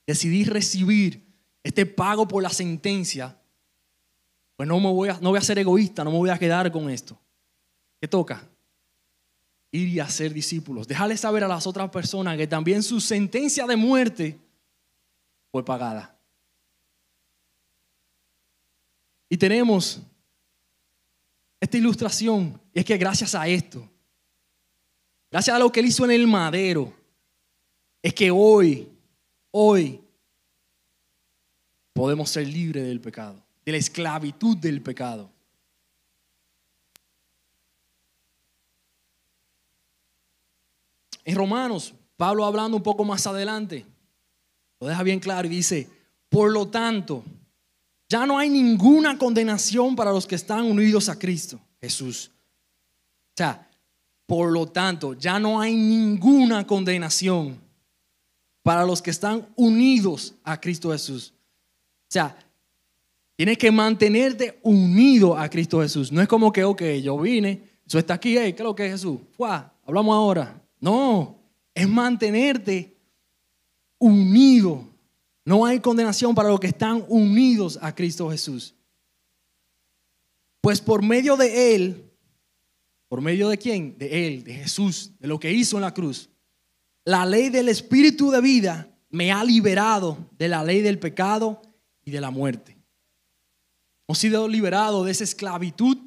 decidí 0.06 0.44
recibir 0.44 1.26
este 1.64 1.86
pago 1.86 2.28
por 2.28 2.44
la 2.44 2.50
sentencia, 2.50 3.36
pues 4.56 4.68
no, 4.68 4.80
me 4.80 4.92
voy 4.92 5.10
a, 5.10 5.20
no 5.20 5.30
voy 5.30 5.40
a 5.40 5.42
ser 5.42 5.60
egoísta, 5.60 6.04
no 6.04 6.12
me 6.12 6.18
voy 6.18 6.30
a 6.30 6.38
quedar 6.38 6.72
con 6.72 6.90
esto. 6.90 7.20
¿Qué 8.00 8.08
toca? 8.08 8.48
ir 9.72 9.88
y 9.90 10.00
hacer 10.00 10.34
discípulos. 10.34 10.88
Dejarle 10.88 11.18
saber 11.18 11.44
a 11.44 11.48
las 11.48 11.68
otras 11.68 11.90
personas 11.90 12.38
que 12.38 12.48
también 12.48 12.84
su 12.84 13.00
sentencia 13.00 13.66
de 13.66 13.76
muerte 13.76 14.40
fue 15.52 15.64
pagada. 15.64 16.18
Y 19.30 19.38
tenemos 19.38 20.02
esta 21.60 21.78
ilustración. 21.78 22.60
Es 22.74 22.86
que 22.86 22.98
gracias 22.98 23.36
a 23.36 23.48
esto, 23.48 23.90
gracias 25.32 25.56
a 25.56 25.60
lo 25.60 25.72
que 25.72 25.80
él 25.80 25.88
hizo 25.88 26.06
en 26.06 26.12
el 26.12 26.28
madero, 26.28 26.94
es 28.02 28.14
que 28.14 28.32
hoy, 28.32 28.88
hoy, 29.52 30.02
podemos 31.94 32.30
ser 32.30 32.48
libres 32.48 32.86
del 32.86 33.02
pecado, 33.02 33.44
de 33.66 33.72
la 33.72 33.78
esclavitud 33.78 34.56
del 34.58 34.82
pecado. 34.82 35.32
En 41.26 41.36
Romanos, 41.36 41.94
Pablo 42.16 42.46
hablando 42.46 42.78
un 42.78 42.84
poco 42.84 43.04
más 43.04 43.28
adelante, 43.28 43.86
lo 44.80 44.88
deja 44.88 45.04
bien 45.04 45.20
claro 45.20 45.48
y 45.48 45.50
dice, 45.50 45.90
por 46.30 46.52
lo 46.52 46.68
tanto, 46.68 47.24
ya 48.10 48.26
no 48.26 48.38
hay 48.38 48.50
ninguna 48.50 49.18
condenación 49.18 49.96
para 49.96 50.12
los 50.12 50.26
que 50.26 50.36
están 50.36 50.66
unidos 50.66 51.10
a 51.10 51.18
Cristo 51.18 51.60
Jesús. 51.82 52.32
O 52.32 53.38
sea, 53.38 53.68
por 54.26 54.52
lo 54.52 54.68
tanto, 54.68 55.14
ya 55.14 55.40
no 55.40 55.60
hay 55.60 55.76
ninguna 55.76 56.66
condenación 56.66 57.60
para 58.62 58.86
los 58.86 59.02
que 59.02 59.12
están 59.12 59.48
unidos 59.56 60.36
a 60.44 60.60
Cristo 60.60 60.92
Jesús. 60.92 61.34
O 61.34 62.10
sea, 62.10 62.38
tienes 63.36 63.58
que 63.58 63.72
mantenerte 63.72 64.60
unido 64.64 65.38
a 65.38 65.50
Cristo 65.50 65.82
Jesús. 65.82 66.12
No 66.12 66.22
es 66.22 66.28
como 66.28 66.52
que, 66.52 66.64
ok, 66.64 66.82
yo 67.02 67.18
vine, 67.20 67.62
eso 67.86 68.00
está 68.00 68.16
aquí, 68.16 68.38
hey, 68.38 68.54
¿qué 68.54 68.62
es 68.62 68.66
lo 68.66 68.76
que 68.76 68.86
es 68.86 68.92
Jesús? 68.94 69.20
Fuá, 69.32 69.74
hablamos 69.86 70.14
ahora. 70.14 70.62
No, 70.80 71.38
es 71.74 71.88
mantenerte 71.88 72.98
unido. 73.98 74.87
No 75.48 75.66
hay 75.66 75.80
condenación 75.80 76.36
para 76.36 76.50
los 76.50 76.60
que 76.60 76.68
están 76.68 77.06
unidos 77.08 77.80
a 77.82 77.96
Cristo 77.96 78.30
Jesús. 78.30 78.76
Pues 80.60 80.82
por 80.82 81.02
medio 81.02 81.38
de 81.38 81.74
Él, 81.74 82.12
¿por 83.08 83.22
medio 83.22 83.48
de 83.48 83.58
quién? 83.58 83.98
De 83.98 84.28
Él, 84.28 84.44
de 84.44 84.56
Jesús, 84.56 85.14
de 85.18 85.26
lo 85.26 85.40
que 85.40 85.54
hizo 85.54 85.78
en 85.78 85.84
la 85.84 85.94
cruz. 85.94 86.30
La 87.06 87.26
ley 87.26 87.48
del 87.48 87.70
Espíritu 87.70 88.30
de 88.30 88.42
vida 88.42 88.94
me 89.10 89.32
ha 89.32 89.42
liberado 89.42 90.18
de 90.38 90.50
la 90.50 90.66
ley 90.66 90.82
del 90.82 91.00
pecado 91.00 91.62
y 92.04 92.12
de 92.12 92.20
la 92.20 92.30
muerte. 92.30 92.78
Hemos 94.06 94.18
sido 94.18 94.50
liberados 94.50 95.06
de 95.06 95.12
esa 95.14 95.24
esclavitud 95.24 95.98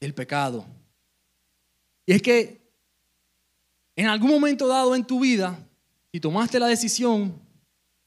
del 0.00 0.12
pecado. 0.12 0.66
Y 2.04 2.14
es 2.14 2.20
que 2.20 2.68
en 3.94 4.08
algún 4.08 4.32
momento 4.32 4.66
dado 4.66 4.96
en 4.96 5.06
tu 5.06 5.20
vida, 5.20 5.56
si 6.10 6.18
tomaste 6.18 6.58
la 6.58 6.66
decisión 6.66 7.45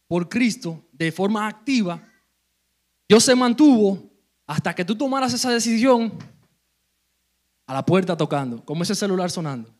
por 0.10 0.28
Cristo 0.28 0.84
de 0.92 1.10
forma 1.10 1.48
activa, 1.48 2.04
Dios 3.08 3.24
se 3.24 3.34
mantuvo 3.34 4.12
hasta 4.46 4.75
que 4.75 4.84
tú 4.84 4.94
tomaras 4.94 5.32
esa 5.34 5.50
decisión 5.50 6.12
a 7.66 7.74
la 7.74 7.86
puerta 7.86 8.18
tocando, 8.18 8.66
como 8.66 8.84
ese 8.84 8.94
celular 8.94 9.32
sonando. 9.32 9.74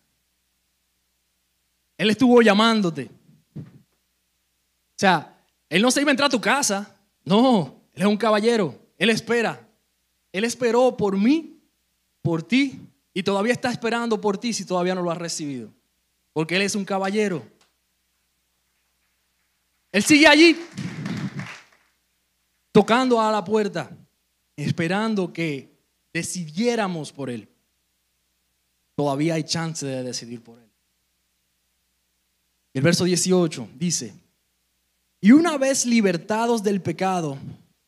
Él 1.98 2.10
estuvo 2.10 2.42
llamándote. 2.42 3.12
O 3.58 4.96
sea, 4.96 5.38
Él 5.68 5.82
no 5.82 5.92
se 5.92 6.00
iba 6.00 6.12
a 6.12 6.14
entrar 6.14 6.28
a 6.28 6.32
tu 6.32 6.40
casa. 6.40 6.96
No, 7.26 7.82
Él 7.94 8.04
es 8.04 8.08
un 8.08 8.16
caballero. 8.16 8.80
Él 8.98 9.10
espera. 9.10 9.68
Él 10.32 10.46
esperó 10.46 10.96
por 10.96 11.18
mí, 11.18 11.60
por 12.22 12.42
ti, 12.42 12.80
y 13.14 13.24
todavía 13.24 13.52
está 13.52 13.70
esperando 13.70 14.22
por 14.22 14.38
ti 14.38 14.54
si 14.54 14.64
todavía 14.64 14.96
no 14.96 15.02
lo 15.02 15.12
has 15.12 15.18
recibido 15.18 15.74
porque 16.40 16.56
Él 16.56 16.62
es 16.62 16.74
un 16.76 16.86
caballero. 16.86 17.44
Él 19.92 20.04
sigue 20.04 20.28
allí, 20.28 20.58
tocando 22.72 23.20
a 23.20 23.32
la 23.32 23.44
puerta, 23.44 23.90
esperando 24.56 25.34
que 25.34 25.72
decidiéramos 26.14 27.12
por 27.12 27.30
Él. 27.30 27.50
Todavía 28.96 29.36
hay 29.36 29.44
chance 29.44 29.86
de 29.86 30.04
decidir 30.04 30.42
por 30.44 30.60
Él. 30.60 30.70
El 32.74 32.82
verso 32.84 33.06
18 33.06 33.70
dice, 33.76 34.14
Y 35.22 35.32
una 35.32 35.58
vez 35.58 35.86
libertados 35.86 36.62
del 36.62 36.82
pecado, 36.82 37.38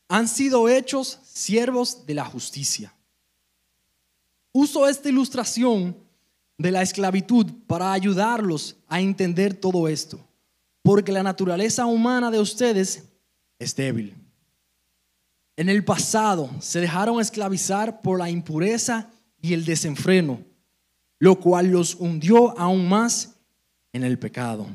han 0.08 0.28
sido 0.28 0.68
hechos 0.68 1.20
siervos 1.24 2.04
de 2.04 2.14
la 2.14 2.24
justicia. 2.24 2.92
Uso 4.52 4.86
esta 4.86 5.08
ilustración 5.08 5.96
de 6.58 6.70
la 6.70 6.82
esclavitud 6.82 7.46
para 7.66 7.92
ayudarlos 7.92 8.76
a 8.88 9.00
entender 9.00 9.54
todo 9.54 9.88
esto, 9.88 10.20
porque 10.82 11.12
la 11.12 11.22
naturaleza 11.22 11.86
humana 11.86 12.30
de 12.30 12.40
ustedes 12.40 13.04
es 13.58 13.76
débil. 13.76 14.14
En 15.56 15.68
el 15.68 15.84
pasado 15.84 16.50
se 16.60 16.80
dejaron 16.80 17.20
esclavizar 17.20 18.00
por 18.00 18.18
la 18.18 18.30
impureza 18.30 19.08
y 19.40 19.52
el 19.52 19.64
desenfreno, 19.64 20.40
lo 21.18 21.38
cual 21.38 21.68
los 21.68 21.94
hundió 21.94 22.58
aún 22.58 22.88
más 22.88 23.34
en 23.92 24.02
el 24.02 24.18
pecado. 24.18 24.66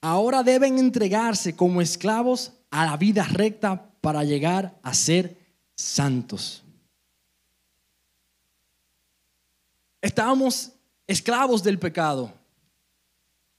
Ahora 0.00 0.42
deben 0.42 0.78
entregarse 0.78 1.54
como 1.54 1.80
esclavos 1.80 2.52
a 2.70 2.86
la 2.86 2.96
vida 2.96 3.24
recta 3.24 3.90
para 4.00 4.24
llegar 4.24 4.78
a 4.82 4.94
ser 4.94 5.36
santos. 5.76 6.62
Estábamos 10.00 10.72
esclavos 11.06 11.62
del 11.62 11.78
pecado. 11.78 12.32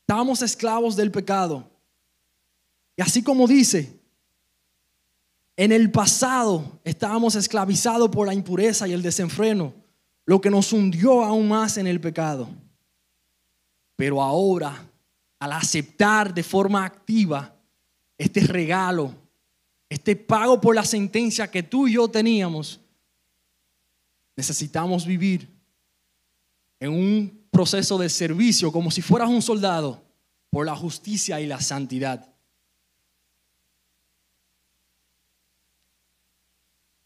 Estábamos 0.03 0.41
esclavos 0.41 0.97
del 0.97 1.11
pecado. 1.11 1.65
Y 2.97 3.01
así 3.01 3.23
como 3.23 3.47
dice, 3.47 3.97
en 5.55 5.71
el 5.71 5.91
pasado 5.91 6.81
estábamos 6.83 7.35
esclavizados 7.35 8.09
por 8.09 8.27
la 8.27 8.33
impureza 8.33 8.85
y 8.85 8.91
el 8.91 9.01
desenfreno, 9.01 9.73
lo 10.25 10.41
que 10.41 10.49
nos 10.49 10.73
hundió 10.73 11.23
aún 11.23 11.47
más 11.47 11.77
en 11.77 11.87
el 11.87 12.01
pecado. 12.01 12.49
Pero 13.95 14.21
ahora, 14.21 14.85
al 15.39 15.53
aceptar 15.53 16.33
de 16.33 16.43
forma 16.43 16.83
activa 16.83 17.55
este 18.17 18.41
regalo, 18.41 19.15
este 19.87 20.17
pago 20.17 20.59
por 20.59 20.75
la 20.75 20.83
sentencia 20.83 21.49
que 21.49 21.63
tú 21.63 21.87
y 21.87 21.93
yo 21.93 22.09
teníamos, 22.09 22.81
necesitamos 24.35 25.05
vivir 25.05 25.49
en 26.81 26.91
un 26.91 27.42
proceso 27.53 27.99
de 27.99 28.09
servicio 28.09 28.71
como 28.71 28.89
si 28.89 29.01
fueras 29.03 29.29
un 29.29 29.41
soldado 29.41 30.03
por 30.49 30.65
la 30.65 30.75
justicia 30.75 31.39
y 31.39 31.45
la 31.45 31.61
santidad. 31.61 32.27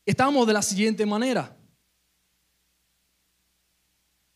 Estamos 0.05 0.47
de 0.47 0.53
la 0.53 0.61
siguiente 0.61 1.05
manera. 1.05 1.53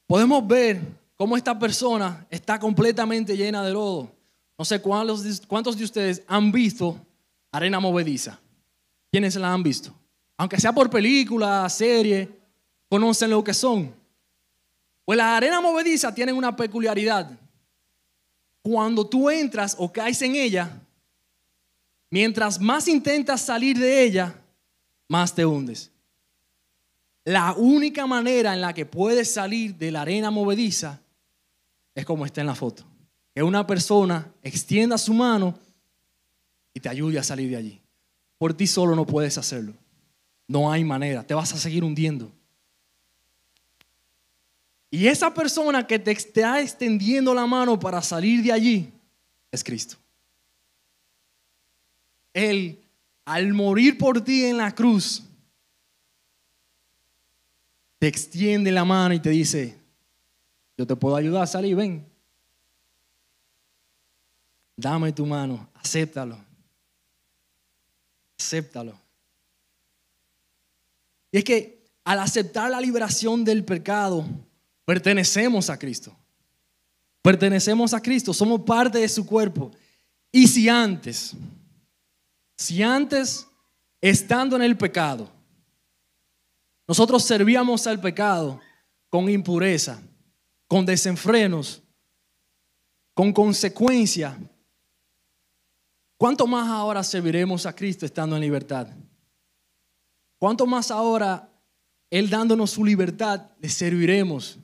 Podemos 0.06 0.46
ver 0.46 0.82
cómo 1.16 1.38
esta 1.38 1.58
persona 1.58 2.28
está 2.30 2.60
completamente 2.60 3.38
llena 3.38 3.64
de 3.64 3.72
lodo. 3.72 4.12
No 4.58 4.66
sé 4.66 4.82
cuántos, 4.82 5.24
de 5.24 5.84
ustedes 5.84 6.24
han 6.28 6.52
visto 6.52 7.00
arena 7.54 7.80
movediza. 7.80 8.38
¿Quiénes 9.10 9.38
la 9.38 9.54
han 9.54 9.64
visto? 9.64 9.94
Aunque 10.36 10.60
sea 10.60 10.74
por 10.74 10.90
película, 10.90 11.70
serie, 11.70 12.30
conocen 12.90 13.30
lo 13.30 13.42
que 13.42 13.54
son. 13.54 14.01
Pues 15.06 15.18
la 15.18 15.36
arena 15.36 15.62
movediza 15.62 16.14
tienen 16.14 16.36
una 16.36 16.56
peculiaridad. 16.56 17.32
Cuando 18.62 19.08
tú 19.08 19.30
entras 19.30 19.76
o 19.78 19.92
caes 19.92 20.22
en 20.22 20.36
ella, 20.36 20.80
mientras 22.10 22.60
más 22.60 22.88
intentas 22.88 23.42
salir 23.42 23.78
de 23.78 24.04
ella, 24.04 24.36
más 25.08 25.34
te 25.34 25.46
hundes. 25.46 25.92
La 27.24 27.54
única 27.54 28.08
manera 28.08 28.54
en 28.54 28.62
la 28.62 28.74
que 28.74 28.86
puedes 28.86 29.34
salir 29.34 29.76
de 29.76 29.92
la 29.92 30.02
arena 30.02 30.32
movediza 30.32 31.02
es 31.94 32.06
como 32.06 32.26
está 32.26 32.42
en 32.42 32.48
la 32.48 32.56
foto. 32.56 32.84
Que 33.34 33.44
una 33.44 33.66
persona 33.66 34.32
extienda 34.42 34.98
su 34.98 35.14
mano 35.14 35.58
y 36.74 36.80
te 36.80 36.90
ayude 36.90 37.20
a 37.20 37.24
salir 37.24 37.50
de 37.50 37.58
allí. 37.58 37.82
Por 38.38 38.54
ti 38.54 38.66
solo 38.68 38.96
no 38.96 39.06
puedes 39.06 39.38
hacerlo. 39.38 39.74
No 40.48 40.72
hay 40.72 40.84
manera. 40.84 41.26
Te 41.26 41.34
vas 41.34 41.54
a 41.54 41.58
seguir 41.58 41.84
hundiendo. 41.84 42.32
Y 44.94 45.08
esa 45.08 45.34
persona 45.34 45.88
que 45.88 45.98
te 45.98 46.12
está 46.12 46.60
extendiendo 46.60 47.34
la 47.34 47.48
mano 47.48 47.80
para 47.80 48.02
salir 48.02 48.44
de 48.44 48.52
allí 48.52 48.92
es 49.50 49.64
Cristo. 49.64 49.96
Él, 52.34 52.78
al 53.24 53.54
morir 53.54 53.98
por 53.98 54.22
ti 54.22 54.44
en 54.44 54.58
la 54.58 54.76
cruz, 54.76 55.24
te 58.00 58.08
extiende 58.08 58.70
la 58.70 58.84
mano 58.84 59.14
y 59.14 59.22
te 59.22 59.30
dice, 59.30 59.78
yo 60.78 60.86
te 60.86 60.96
puedo 60.98 61.16
ayudar 61.16 61.44
a 61.44 61.48
salir, 61.48 61.74
ven. 61.76 62.06
Dame 64.76 65.14
tu 65.14 65.26
mano, 65.26 65.70
acéptalo. 65.76 66.38
Acéptalo. 68.38 69.00
Y 71.32 71.38
es 71.38 71.44
que 71.46 71.80
al 72.04 72.20
aceptar 72.20 72.70
la 72.70 72.82
liberación 72.82 73.46
del 73.46 73.64
pecado, 73.64 74.26
Pertenecemos 74.92 75.70
a 75.70 75.80
Cristo. 75.80 76.14
Pertenecemos 77.22 77.94
a 77.94 78.02
Cristo, 78.02 78.34
somos 78.34 78.60
parte 78.64 79.00
de 79.00 79.08
su 79.08 79.26
cuerpo. 79.26 79.72
Y 80.34 80.50
si 80.50 80.68
antes, 80.68 81.34
si 82.58 82.84
antes, 82.84 83.48
estando 84.02 84.58
en 84.58 84.64
el 84.64 84.78
pecado, 84.78 85.32
nosotros 86.86 87.24
servíamos 87.24 87.88
al 87.88 88.02
pecado 88.02 88.60
con 89.08 89.30
impureza, 89.30 90.02
con 90.68 90.86
desenfrenos, 90.86 91.82
con 93.14 93.32
consecuencia, 93.32 94.38
¿cuánto 96.18 96.46
más 96.46 96.68
ahora 96.68 97.02
serviremos 97.02 97.66
a 97.66 97.74
Cristo 97.74 98.06
estando 98.06 98.36
en 98.36 98.42
libertad? 98.42 98.90
¿Cuánto 100.38 100.66
más 100.66 100.92
ahora 100.92 101.50
Él 102.10 102.30
dándonos 102.30 102.72
su 102.72 102.84
libertad 102.84 103.52
le 103.58 103.70
serviremos? 103.70 104.60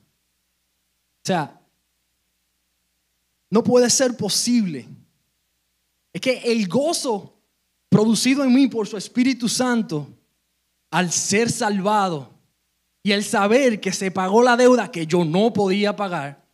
O 1.28 1.30
sea, 1.30 1.60
no 3.50 3.62
puede 3.62 3.90
ser 3.90 4.16
posible. 4.16 4.88
Es 6.14 6.22
que 6.22 6.38
el 6.38 6.70
gozo 6.70 7.34
producido 7.90 8.46
en 8.46 8.54
mí 8.54 8.70
por 8.70 8.88
su 8.88 8.96
Espíritu 8.96 9.50
Santo, 9.50 10.08
al 10.90 11.12
ser 11.12 11.52
salvado 11.52 12.30
y 13.04 13.12
el 13.12 13.26
saber 13.26 13.82
que 13.82 13.92
se 13.92 14.10
pagó 14.10 14.42
la 14.42 14.56
deuda 14.56 14.90
que 14.90 15.06
yo 15.06 15.26
no 15.26 15.52
podía 15.52 15.98
pagar, 15.98 16.46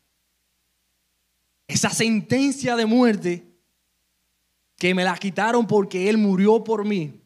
esa 1.68 1.92
sentencia 1.92 2.76
de 2.76 2.88
muerte 2.88 3.46
que 4.78 4.96
me 4.96 5.04
la 5.04 5.16
quitaron 5.18 5.68
porque 5.68 6.10
Él 6.10 6.18
murió 6.18 6.64
por 6.64 6.84
mí, 6.84 7.22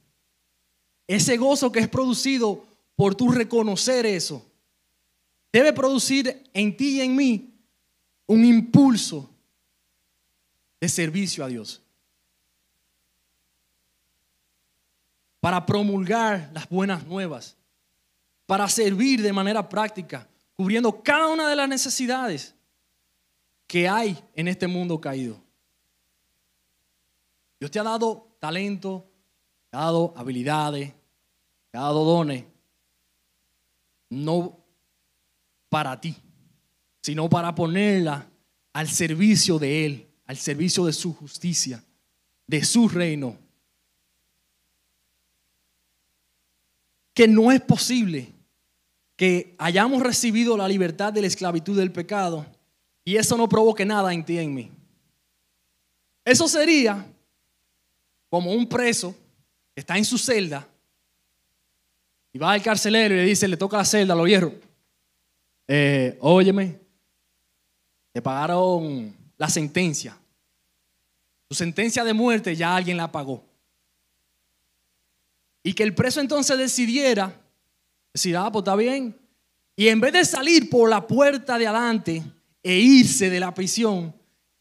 ese 1.07 1.37
gozo 1.37 1.71
que 1.71 1.79
es 1.79 1.87
producido 1.87 2.65
por 2.97 3.15
tu 3.15 3.31
reconocer 3.31 4.05
eso, 4.05 4.45
debe 5.57 5.73
producir 5.73 6.43
en 6.53 6.77
ti 6.77 6.97
y 6.97 7.01
en 7.01 7.15
mí 7.15 7.51
un 8.27 8.45
impulso 8.45 9.27
de 10.79 10.87
servicio 10.87 11.43
a 11.43 11.47
Dios. 11.47 11.81
Para 15.39 15.65
promulgar 15.65 16.51
las 16.53 16.69
buenas 16.69 17.07
nuevas, 17.07 17.57
para 18.45 18.69
servir 18.69 19.23
de 19.23 19.33
manera 19.33 19.67
práctica, 19.67 20.27
cubriendo 20.55 21.01
cada 21.01 21.27
una 21.29 21.49
de 21.49 21.55
las 21.55 21.67
necesidades 21.67 22.53
que 23.65 23.89
hay 23.89 24.15
en 24.35 24.47
este 24.47 24.67
mundo 24.67 25.01
caído. 25.01 25.41
Dios 27.59 27.71
te 27.71 27.79
ha 27.79 27.83
dado 27.83 28.27
talento, 28.39 29.09
te 29.71 29.77
ha 29.77 29.81
dado 29.81 30.13
habilidades, 30.15 30.93
te 31.71 31.77
ha 31.79 31.81
dado 31.81 32.03
dones. 32.03 32.45
No 34.09 34.66
para 35.77 36.01
ti, 36.01 36.15
sino 37.03 37.29
para 37.29 37.53
ponerla 37.53 38.27
al 38.73 38.89
servicio 38.89 39.59
de 39.59 39.85
Él, 39.85 40.07
al 40.25 40.35
servicio 40.35 40.85
de 40.85 40.91
su 40.91 41.13
justicia, 41.13 41.83
de 42.47 42.65
su 42.65 42.89
reino. 42.89 43.37
Que 47.13 47.27
no 47.27 47.51
es 47.51 47.61
posible 47.61 48.33
que 49.15 49.53
hayamos 49.59 50.01
recibido 50.01 50.57
la 50.57 50.67
libertad 50.67 51.13
de 51.13 51.21
la 51.21 51.27
esclavitud 51.27 51.77
del 51.77 51.91
pecado 51.91 52.43
y 53.05 53.17
eso 53.17 53.37
no 53.37 53.47
provoque 53.47 53.85
nada 53.85 54.11
en 54.15 54.25
ti 54.25 54.39
en 54.39 54.55
mí. 54.55 54.71
Eso 56.25 56.47
sería 56.47 57.05
como 58.29 58.51
un 58.51 58.67
preso 58.67 59.15
que 59.75 59.81
está 59.81 59.95
en 59.95 60.05
su 60.05 60.17
celda 60.17 60.67
y 62.33 62.39
va 62.39 62.53
al 62.53 62.63
carcelero 62.63 63.13
y 63.13 63.17
le 63.17 63.25
dice, 63.25 63.47
le 63.47 63.57
toca 63.57 63.77
la 63.77 63.85
celda, 63.85 64.15
lo 64.15 64.25
hierro 64.25 64.65
eh, 65.67 66.17
óyeme, 66.21 66.79
te 68.13 68.21
pagaron 68.21 69.15
la 69.37 69.49
sentencia. 69.49 70.17
Tu 71.47 71.55
sentencia 71.55 72.03
de 72.03 72.13
muerte 72.13 72.55
ya 72.55 72.75
alguien 72.75 72.97
la 72.97 73.11
pagó. 73.11 73.43
Y 75.63 75.73
que 75.73 75.83
el 75.83 75.93
preso 75.93 76.19
entonces 76.21 76.57
decidiera, 76.57 77.33
decir, 78.13 78.35
ah, 78.37 78.51
pues 78.51 78.61
está 78.61 78.75
bien. 78.75 79.15
Y 79.75 79.89
en 79.89 79.99
vez 79.99 80.13
de 80.13 80.25
salir 80.25 80.69
por 80.69 80.89
la 80.89 81.05
puerta 81.05 81.57
de 81.57 81.67
adelante 81.67 82.23
e 82.63 82.77
irse 82.77 83.29
de 83.29 83.39
la 83.39 83.53
prisión, 83.53 84.13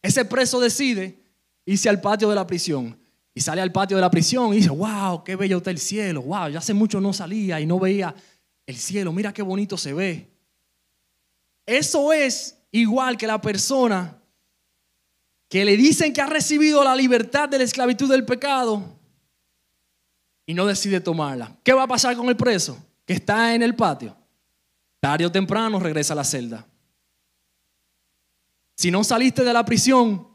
ese 0.03 0.25
preso 0.25 0.61
decide 0.61 1.19
irse 1.65 1.89
al 1.89 2.01
patio 2.01 2.29
de 2.29 2.35
la 2.35 2.47
prisión 2.47 2.97
y 3.35 3.41
sale 3.41 3.61
al 3.61 3.73
patio 3.73 3.97
de 3.97 4.01
la 4.01 4.11
prisión 4.11 4.53
y 4.53 4.57
dice, 4.57 4.71
wow, 4.71 5.23
qué 5.25 5.37
bello 5.37 5.59
está 5.59 5.71
el 5.71 5.79
cielo, 5.79 6.23
wow, 6.23 6.49
ya 6.49 6.59
hace 6.59 6.75
mucho 6.75 7.01
no 7.01 7.13
salía 7.13 7.61
y 7.61 7.67
no 7.67 7.79
veía 7.79 8.15
el 8.67 8.77
cielo, 8.77 9.13
mira 9.13 9.33
qué 9.33 9.43
bonito 9.43 9.77
se 9.77 9.93
ve. 9.93 10.36
Eso 11.67 12.13
es 12.13 12.57
igual 12.71 13.19
que 13.19 13.27
la 13.27 13.41
persona 13.41 14.23
que 15.49 15.65
le 15.65 15.77
dicen 15.77 16.13
que 16.13 16.21
ha 16.21 16.27
recibido 16.27 16.83
la 16.85 16.95
libertad 16.95 17.49
de 17.49 17.59
la 17.59 17.65
esclavitud 17.65 18.11
del 18.11 18.25
pecado 18.25 18.97
y 20.47 20.55
no 20.55 20.65
decide 20.65 21.01
tomarla. 21.01 21.57
¿Qué 21.63 21.73
va 21.73 21.83
a 21.83 21.89
pasar 21.89 22.17
con 22.17 22.29
el 22.29 22.37
preso 22.37 22.79
que 23.05 23.15
está 23.15 23.55
en 23.55 23.63
el 23.63 23.75
patio? 23.75 24.17
Tarde 25.01 25.27
o 25.27 25.33
temprano 25.33 25.79
regresa 25.81 26.13
a 26.15 26.17
la 26.17 26.25
celda. 26.25 26.67
Si 28.77 28.91
no 28.91 29.03
saliste 29.03 29.45
de 29.45 29.53
la 29.53 29.65
prisión 29.65 30.29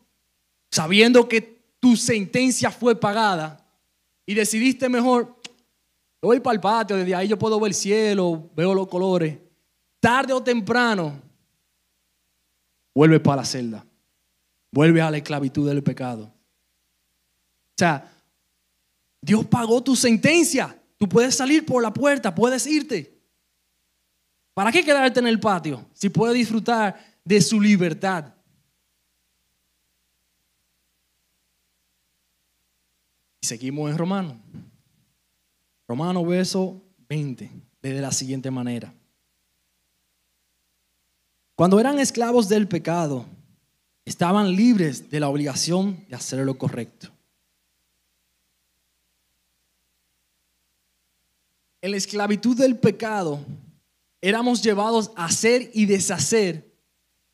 sabiendo 0.70 1.28
que 1.28 1.62
tu 1.80 1.96
sentencia 1.96 2.72
fue 2.72 3.00
pagada 3.00 3.66
y 4.26 4.34
decidiste 4.34 4.88
mejor, 4.90 5.36
voy 6.22 6.40
para 6.40 6.56
el 6.56 6.62
patio, 6.62 6.96
desde 6.96 7.16
ahí 7.16 7.28
yo 7.28 7.38
puedo 7.38 7.60
ver 7.60 7.70
el 7.70 7.76
cielo, 7.76 8.50
veo 8.56 8.74
los 8.74 8.88
colores, 8.88 9.38
tarde 10.02 10.34
o 10.34 10.44
temprano, 10.44 11.22
vuelve 12.94 13.22
para 13.22 13.38
la 13.38 13.46
celda, 13.46 13.86
vuelve 14.72 15.02
a 15.02 15.10
la 15.10 15.18
esclavitud 15.18 15.70
del 15.70 15.82
pecado. 15.82 16.24
O 16.24 17.78
sea, 17.78 18.12
Dios 19.22 19.46
pagó 19.46 19.82
tu 19.82 19.96
sentencia. 19.96 20.78
Tú 20.98 21.08
puedes 21.08 21.36
salir 21.36 21.66
por 21.66 21.82
la 21.82 21.94
puerta, 21.94 22.36
puedes 22.36 22.68
irte. 22.68 23.18
¿Para 24.54 24.72
qué 24.72 24.84
quedarte 24.84 25.20
en 25.20 25.28
el 25.28 25.40
patio 25.40 25.86
si 25.94 26.10
puedes 26.10 26.36
disfrutar 26.36 27.00
de 27.24 27.42
su 27.42 27.62
libertad? 27.62 28.34
Y 33.40 33.48
seguimos 33.48 33.90
en 33.90 33.98
Romano. 33.98 34.40
Romano 35.88 36.26
verso 36.26 36.82
20, 37.10 37.50
de 37.82 38.02
la 38.02 38.12
siguiente 38.12 38.52
manera. 38.52 38.94
Cuando 41.62 41.80
eran 41.80 42.00
esclavos 42.00 42.50
del 42.50 42.68
pecado, 42.68 43.24
estaban 44.04 44.56
libres 44.56 45.12
de 45.12 45.20
la 45.20 45.30
obligación 45.30 46.04
de 46.10 46.16
hacer 46.16 46.40
lo 46.40 46.58
correcto. 46.58 47.10
En 51.80 51.92
la 51.92 51.98
esclavitud 51.98 52.58
del 52.58 52.80
pecado, 52.80 53.46
éramos 54.22 54.64
llevados 54.64 55.12
a 55.16 55.26
hacer 55.26 55.70
y 55.76 55.86
deshacer 55.86 56.68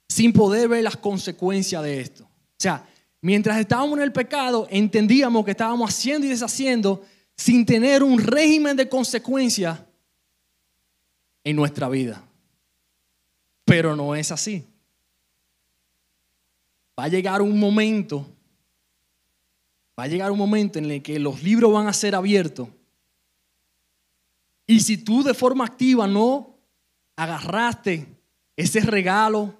sin 0.09 0.33
poder 0.33 0.67
ver 0.67 0.83
las 0.83 0.97
consecuencias 0.97 1.81
de 1.81 2.01
esto. 2.01 2.25
O 2.25 2.59
sea, 2.59 2.85
mientras 3.21 3.57
estábamos 3.57 3.97
en 3.97 4.03
el 4.03 4.11
pecado, 4.11 4.67
entendíamos 4.69 5.45
que 5.45 5.51
estábamos 5.51 5.89
haciendo 5.89 6.27
y 6.27 6.31
deshaciendo 6.31 7.01
sin 7.37 7.65
tener 7.65 8.03
un 8.03 8.19
régimen 8.19 8.75
de 8.75 8.89
consecuencias 8.89 9.79
en 11.45 11.55
nuestra 11.55 11.87
vida. 11.87 12.26
Pero 13.67 13.97
no 13.97 14.15
es 14.15 14.31
así. 14.31 14.65
Va 16.97 17.03
a 17.03 17.07
llegar 17.09 17.41
un 17.41 17.59
momento, 17.59 18.25
va 19.99 20.05
a 20.05 20.07
llegar 20.07 20.31
un 20.31 20.37
momento 20.37 20.79
en 20.79 20.89
el 20.89 21.03
que 21.03 21.19
los 21.19 21.43
libros 21.43 21.73
van 21.73 21.85
a 21.85 21.91
ser 21.91 22.15
abiertos. 22.15 22.69
Y 24.65 24.79
si 24.79 24.97
tú 24.97 25.21
de 25.21 25.33
forma 25.33 25.65
activa 25.65 26.07
no 26.07 26.55
agarraste 27.17 28.07
ese 28.55 28.79
regalo, 28.79 29.53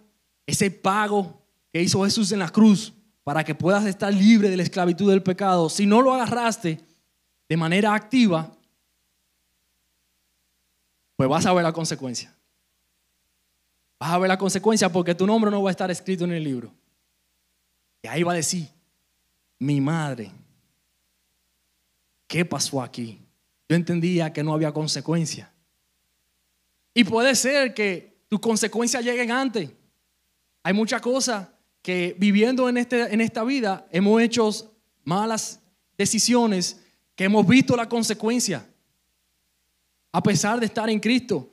ese 0.45 0.71
pago 0.71 1.41
que 1.73 1.81
hizo 1.81 2.05
Jesús 2.05 2.31
en 2.31 2.39
la 2.39 2.49
cruz 2.49 2.93
para 3.25 3.43
que 3.43 3.55
puedas 3.55 3.85
estar 3.85 4.13
libre 4.13 4.49
de 4.49 4.55
la 4.55 4.63
esclavitud 4.63 5.09
del 5.09 5.21
pecado, 5.21 5.67
si 5.67 5.85
no 5.85 6.01
lo 6.01 6.13
agarraste 6.13 6.79
de 7.49 7.57
manera 7.57 7.93
activa, 7.93 8.55
pues 11.17 11.27
vas 11.27 11.45
a 11.45 11.51
ver 11.51 11.63
la 11.63 11.73
consecuencia. 11.73 12.36
Vas 13.99 14.11
a 14.11 14.17
ver 14.17 14.27
la 14.27 14.37
consecuencia 14.37 14.91
porque 14.91 15.15
tu 15.15 15.25
nombre 15.25 15.49
no 15.49 15.61
va 15.63 15.69
a 15.69 15.71
estar 15.71 15.89
escrito 15.89 16.23
en 16.23 16.31
el 16.31 16.43
libro. 16.43 16.73
Y 18.01 18.07
ahí 18.07 18.23
va 18.23 18.33
a 18.33 18.35
decir, 18.35 18.67
mi 19.59 19.81
madre, 19.81 20.31
¿qué 22.27 22.45
pasó 22.45 22.81
aquí? 22.81 23.19
Yo 23.67 23.75
entendía 23.75 24.31
que 24.31 24.43
no 24.43 24.53
había 24.53 24.71
consecuencia. 24.71 25.51
Y 26.93 27.03
puede 27.03 27.35
ser 27.35 27.73
que 27.73 28.17
tus 28.27 28.39
consecuencias 28.39 29.03
lleguen 29.03 29.31
antes. 29.31 29.69
Hay 30.63 30.73
muchas 30.73 31.01
cosas 31.01 31.47
que 31.81 32.15
viviendo 32.17 32.67
en, 32.69 32.77
este, 32.77 33.13
en 33.13 33.21
esta 33.21 33.43
vida 33.43 33.87
hemos 33.91 34.21
hecho 34.21 34.49
malas 35.03 35.59
decisiones 35.97 36.81
que 37.15 37.23
hemos 37.23 37.47
visto 37.47 37.75
la 37.75 37.89
consecuencia. 37.89 38.67
A 40.11 40.21
pesar 40.21 40.59
de 40.59 40.65
estar 40.65 40.89
en 40.89 40.99
Cristo, 40.99 41.49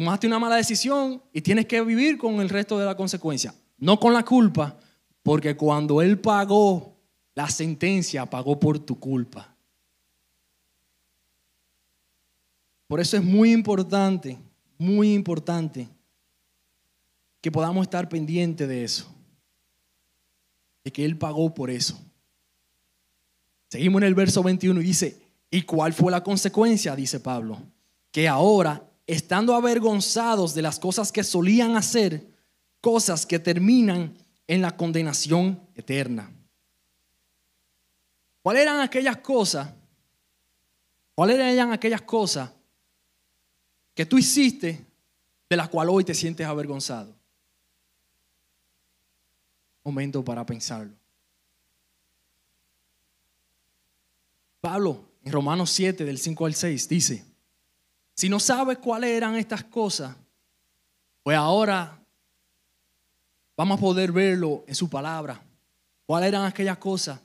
tomaste 0.00 0.26
una 0.26 0.38
mala 0.38 0.56
decisión 0.56 1.22
y 1.30 1.42
tienes 1.42 1.66
que 1.66 1.82
vivir 1.82 2.16
con 2.16 2.40
el 2.40 2.48
resto 2.48 2.78
de 2.78 2.86
la 2.86 2.96
consecuencia. 2.96 3.54
No 3.76 4.00
con 4.00 4.14
la 4.14 4.24
culpa, 4.24 4.78
porque 5.22 5.54
cuando 5.54 6.00
Él 6.00 6.18
pagó 6.18 6.96
la 7.34 7.50
sentencia, 7.50 8.24
pagó 8.24 8.58
por 8.58 8.78
tu 8.78 8.98
culpa. 8.98 9.54
Por 12.86 12.98
eso 12.98 13.18
es 13.18 13.22
muy 13.22 13.52
importante, 13.52 14.38
muy 14.78 15.12
importante 15.12 15.86
que 17.42 17.52
podamos 17.52 17.82
estar 17.82 18.08
pendientes 18.08 18.66
de 18.66 18.84
eso. 18.84 19.06
De 20.82 20.90
que 20.90 21.04
Él 21.04 21.18
pagó 21.18 21.52
por 21.52 21.68
eso. 21.68 22.00
Seguimos 23.68 24.00
en 24.00 24.08
el 24.08 24.14
verso 24.14 24.42
21 24.42 24.80
y 24.80 24.84
dice, 24.84 25.20
¿y 25.50 25.60
cuál 25.60 25.92
fue 25.92 26.10
la 26.10 26.22
consecuencia? 26.22 26.96
Dice 26.96 27.20
Pablo. 27.20 27.58
Que 28.10 28.28
ahora, 28.28 28.89
estando 29.12 29.54
avergonzados 29.54 30.54
de 30.54 30.62
las 30.62 30.78
cosas 30.78 31.10
que 31.12 31.24
solían 31.24 31.76
hacer, 31.76 32.26
cosas 32.80 33.26
que 33.26 33.38
terminan 33.38 34.16
en 34.46 34.62
la 34.62 34.76
condenación 34.76 35.60
eterna. 35.74 36.30
¿Cuáles 38.42 38.62
eran 38.62 38.80
aquellas 38.80 39.18
cosas? 39.18 39.70
¿Cuáles 41.14 41.38
eran 41.38 41.72
aquellas 41.72 42.02
cosas 42.02 42.50
que 43.94 44.06
tú 44.06 44.18
hiciste 44.18 44.86
de 45.50 45.56
la 45.56 45.68
cual 45.68 45.90
hoy 45.90 46.04
te 46.04 46.14
sientes 46.14 46.46
avergonzado. 46.46 47.14
Momento 49.82 50.24
para 50.24 50.46
pensarlo. 50.46 50.94
Pablo, 54.60 55.04
en 55.24 55.32
Romanos 55.32 55.70
7, 55.70 56.04
del 56.04 56.18
5 56.18 56.46
al 56.46 56.54
6, 56.54 56.88
dice, 56.88 57.24
si 58.20 58.28
no 58.28 58.38
sabes 58.38 58.76
cuáles 58.76 59.12
eran 59.12 59.34
estas 59.36 59.64
cosas, 59.64 60.14
pues 61.22 61.38
ahora 61.38 61.98
vamos 63.56 63.78
a 63.78 63.80
poder 63.80 64.12
verlo 64.12 64.62
en 64.66 64.74
su 64.74 64.90
palabra. 64.90 65.42
¿Cuáles 66.04 66.28
eran 66.28 66.44
aquellas 66.44 66.76
cosas 66.76 67.18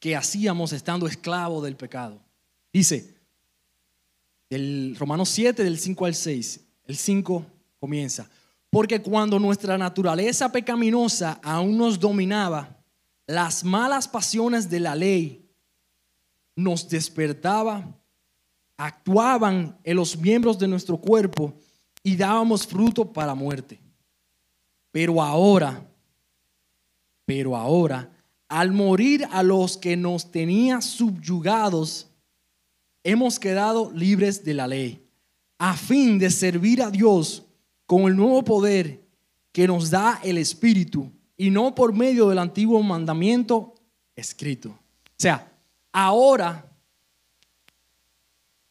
que 0.00 0.16
hacíamos 0.16 0.72
estando 0.72 1.06
esclavos 1.06 1.62
del 1.62 1.76
pecado? 1.76 2.20
Dice, 2.72 3.14
del 4.50 4.96
Romanos 4.98 5.28
7, 5.28 5.62
del 5.62 5.78
5 5.78 6.06
al 6.06 6.14
6. 6.16 6.60
El 6.86 6.96
5 6.96 7.46
comienza. 7.78 8.28
Porque 8.68 9.00
cuando 9.00 9.38
nuestra 9.38 9.78
naturaleza 9.78 10.50
pecaminosa 10.50 11.38
aún 11.44 11.78
nos 11.78 12.00
dominaba, 12.00 12.82
las 13.28 13.62
malas 13.62 14.08
pasiones 14.08 14.68
de 14.68 14.80
la 14.80 14.96
ley 14.96 15.48
nos 16.56 16.88
despertaba, 16.88 17.96
actuaban 18.84 19.78
en 19.84 19.96
los 19.96 20.16
miembros 20.16 20.58
de 20.58 20.66
nuestro 20.66 20.96
cuerpo 20.96 21.54
y 22.02 22.16
dábamos 22.16 22.66
fruto 22.66 23.12
para 23.12 23.32
muerte. 23.32 23.80
Pero 24.90 25.22
ahora, 25.22 25.88
pero 27.24 27.56
ahora, 27.56 28.10
al 28.48 28.72
morir 28.72 29.26
a 29.30 29.44
los 29.44 29.76
que 29.76 29.96
nos 29.96 30.32
tenía 30.32 30.80
subyugados, 30.80 32.08
hemos 33.04 33.38
quedado 33.38 33.92
libres 33.92 34.44
de 34.44 34.54
la 34.54 34.66
ley, 34.66 35.06
a 35.58 35.76
fin 35.76 36.18
de 36.18 36.28
servir 36.30 36.82
a 36.82 36.90
Dios 36.90 37.44
con 37.86 38.02
el 38.02 38.16
nuevo 38.16 38.42
poder 38.42 39.00
que 39.52 39.68
nos 39.68 39.90
da 39.90 40.18
el 40.24 40.38
Espíritu 40.38 41.08
y 41.36 41.50
no 41.50 41.72
por 41.72 41.92
medio 41.92 42.28
del 42.28 42.38
antiguo 42.38 42.82
mandamiento 42.82 43.74
escrito. 44.16 44.70
O 44.70 45.18
sea, 45.18 45.52
ahora, 45.92 46.71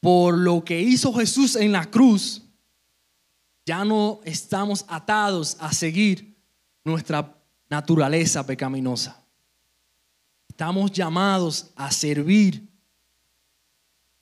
por 0.01 0.37
lo 0.37 0.65
que 0.65 0.81
hizo 0.81 1.13
Jesús 1.13 1.55
en 1.55 1.71
la 1.71 1.89
cruz, 1.89 2.43
ya 3.65 3.85
no 3.85 4.19
estamos 4.25 4.83
atados 4.89 5.55
a 5.59 5.71
seguir 5.71 6.35
nuestra 6.83 7.33
naturaleza 7.69 8.45
pecaminosa. 8.45 9.23
Estamos 10.49 10.91
llamados 10.91 11.71
a 11.75 11.89
servir 11.91 12.69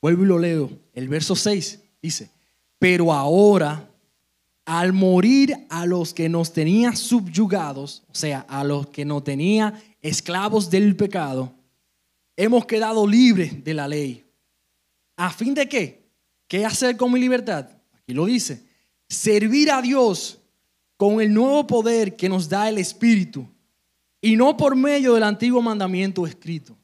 Vuelvo 0.01 0.23
y 0.23 0.27
lo 0.27 0.39
leo. 0.39 0.69
El 0.93 1.07
verso 1.09 1.35
6 1.35 1.79
dice, 2.01 2.31
pero 2.77 3.11
ahora, 3.11 3.89
al 4.65 4.93
morir 4.93 5.65
a 5.69 5.85
los 5.85 6.13
que 6.13 6.29
nos 6.29 6.53
tenía 6.53 6.95
subyugados, 6.95 8.03
o 8.09 8.15
sea, 8.15 8.45
a 8.47 8.63
los 8.63 8.87
que 8.87 9.03
nos 9.03 9.23
tenía 9.23 9.81
esclavos 10.01 10.69
del 10.69 10.95
pecado, 10.95 11.51
hemos 12.37 12.65
quedado 12.65 13.05
libres 13.05 13.63
de 13.63 13.73
la 13.73 13.87
ley. 13.87 14.25
¿A 15.19 15.29
fin 15.31 15.53
de 15.53 15.67
qué? 15.67 16.09
¿Qué 16.47 16.65
hacer 16.65 16.95
con 16.95 17.11
mi 17.11 17.19
libertad? 17.19 17.69
Aquí 17.91 18.13
lo 18.13 18.25
dice. 18.25 18.65
Servir 19.09 19.69
a 19.69 19.81
Dios 19.81 20.39
con 20.95 21.19
el 21.19 21.33
nuevo 21.33 21.67
poder 21.67 22.15
que 22.15 22.29
nos 22.29 22.47
da 22.47 22.69
el 22.69 22.77
Espíritu 22.77 23.45
y 24.21 24.37
no 24.37 24.55
por 24.55 24.77
medio 24.77 25.15
del 25.15 25.23
antiguo 25.23 25.61
mandamiento 25.61 26.25
escrito. 26.25 26.71
O 26.71 26.77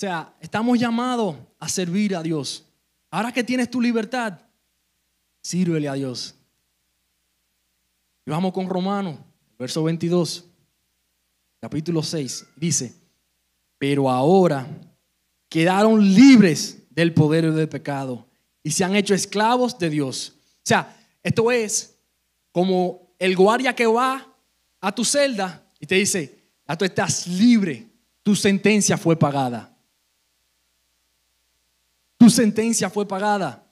sea, 0.00 0.34
estamos 0.38 0.78
llamados 0.78 1.34
a 1.58 1.66
servir 1.66 2.14
a 2.14 2.22
Dios. 2.22 2.66
Ahora 3.10 3.32
que 3.32 3.42
tienes 3.42 3.70
tu 3.70 3.80
libertad, 3.80 4.38
sírvele 5.40 5.88
a 5.88 5.94
Dios. 5.94 6.34
Y 8.26 8.30
vamos 8.30 8.52
con 8.52 8.68
Romanos, 8.68 9.18
verso 9.58 9.82
22, 9.82 10.44
capítulo 11.58 12.02
6. 12.02 12.48
Dice, 12.56 12.94
pero 13.78 14.10
ahora 14.10 14.68
quedaron 15.48 16.02
libres 16.14 16.82
del 16.90 17.14
poder 17.14 17.52
del 17.52 17.68
pecado 17.68 18.26
y 18.62 18.70
se 18.72 18.84
han 18.84 18.96
hecho 18.96 19.14
esclavos 19.14 19.78
de 19.78 19.90
Dios. 19.90 20.34
O 20.38 20.62
sea, 20.64 20.96
esto 21.22 21.50
es 21.50 21.96
como 22.52 23.14
el 23.18 23.36
guardia 23.36 23.74
que 23.74 23.86
va 23.86 24.26
a 24.80 24.94
tu 24.94 25.04
celda 25.04 25.64
y 25.78 25.86
te 25.86 25.96
dice, 25.96 26.42
ya 26.66 26.76
tú 26.76 26.84
estás 26.84 27.26
libre, 27.26 27.86
tu 28.22 28.34
sentencia 28.34 28.96
fue 28.98 29.16
pagada. 29.16 29.76
Tu 32.18 32.30
sentencia 32.30 32.90
fue 32.90 33.06
pagada. 33.06 33.64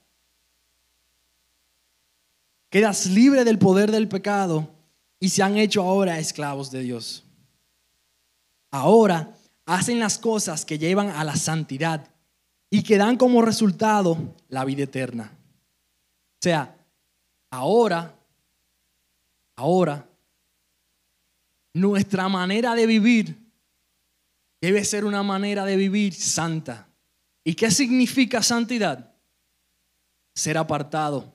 Quedas 2.69 3.05
libre 3.07 3.43
del 3.43 3.57
poder 3.57 3.91
del 3.91 4.07
pecado 4.07 4.69
y 5.19 5.29
se 5.29 5.41
han 5.41 5.57
hecho 5.57 5.81
ahora 5.81 6.19
esclavos 6.19 6.71
de 6.71 6.81
Dios. 6.81 7.23
Ahora 8.71 9.35
hacen 9.65 9.99
las 9.99 10.17
cosas 10.17 10.65
que 10.65 10.77
llevan 10.77 11.09
a 11.09 11.23
la 11.23 11.35
santidad 11.35 12.07
y 12.69 12.83
que 12.83 12.97
dan 12.97 13.17
como 13.17 13.41
resultado 13.41 14.35
la 14.49 14.65
vida 14.65 14.83
eterna. 14.83 15.31
O 15.33 16.41
sea, 16.41 16.75
ahora, 17.49 18.15
ahora, 19.55 20.07
nuestra 21.73 22.29
manera 22.29 22.75
de 22.75 22.85
vivir 22.85 23.37
debe 24.61 24.83
ser 24.85 25.05
una 25.05 25.23
manera 25.23 25.65
de 25.65 25.75
vivir 25.75 26.13
santa. 26.13 26.87
¿Y 27.43 27.53
qué 27.53 27.69
significa 27.69 28.41
santidad? 28.41 29.13
Ser 30.33 30.57
apartado 30.57 31.33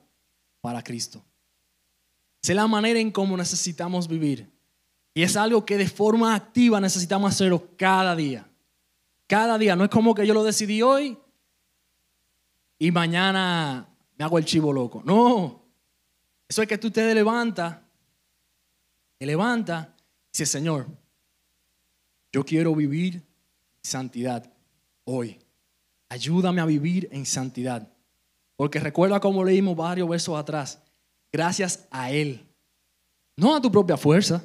para 0.59 0.83
Cristo. 0.83 1.23
Es 2.41 2.55
la 2.55 2.67
manera 2.67 2.99
en 2.99 3.11
cómo 3.11 3.37
necesitamos 3.37 4.07
vivir. 4.07 4.51
Y 5.13 5.23
es 5.23 5.35
algo 5.35 5.65
que 5.65 5.77
de 5.77 5.87
forma 5.87 6.33
activa 6.35 6.79
necesitamos 6.79 7.33
hacerlo 7.33 7.67
cada 7.77 8.15
día. 8.15 8.47
Cada 9.27 9.57
día. 9.57 9.75
No 9.75 9.83
es 9.83 9.89
como 9.89 10.15
que 10.15 10.25
yo 10.25 10.33
lo 10.33 10.43
decidí 10.43 10.81
hoy 10.81 11.17
y 12.79 12.91
mañana 12.91 13.87
me 14.17 14.25
hago 14.25 14.37
el 14.37 14.45
chivo 14.45 14.73
loco. 14.73 15.03
No. 15.05 15.61
Eso 16.47 16.61
es 16.61 16.67
que 16.67 16.77
tú 16.77 16.89
te 16.89 17.13
levantas, 17.13 17.77
te 19.17 19.25
levanta 19.25 19.93
y 19.97 20.27
dice, 20.31 20.45
Señor, 20.45 20.87
yo 22.31 22.43
quiero 22.43 22.73
vivir 22.73 23.21
santidad 23.83 24.51
hoy. 25.03 25.39
Ayúdame 26.09 26.59
a 26.59 26.65
vivir 26.65 27.07
en 27.11 27.25
santidad. 27.25 27.87
Porque 28.55 28.79
recuerda 28.79 29.19
como 29.19 29.43
leímos 29.43 29.75
varios 29.75 30.09
versos 30.09 30.37
atrás. 30.37 30.81
Gracias 31.31 31.87
a 31.91 32.11
Él. 32.11 32.47
No 33.37 33.55
a 33.55 33.61
tu 33.61 33.71
propia 33.71 33.95
fuerza. 33.95 34.43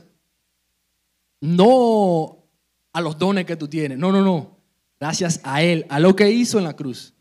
No 1.46 2.44
a 2.92 3.00
los 3.00 3.16
dones 3.16 3.46
que 3.46 3.56
tú 3.56 3.68
tienes. 3.68 3.96
No, 3.96 4.10
no, 4.10 4.20
no. 4.20 4.56
Gracias 4.98 5.40
a 5.44 5.62
Él, 5.62 5.86
a 5.88 6.00
lo 6.00 6.16
que 6.16 6.28
hizo 6.28 6.58
en 6.58 6.64
la 6.64 6.74
cruz. 6.74 7.14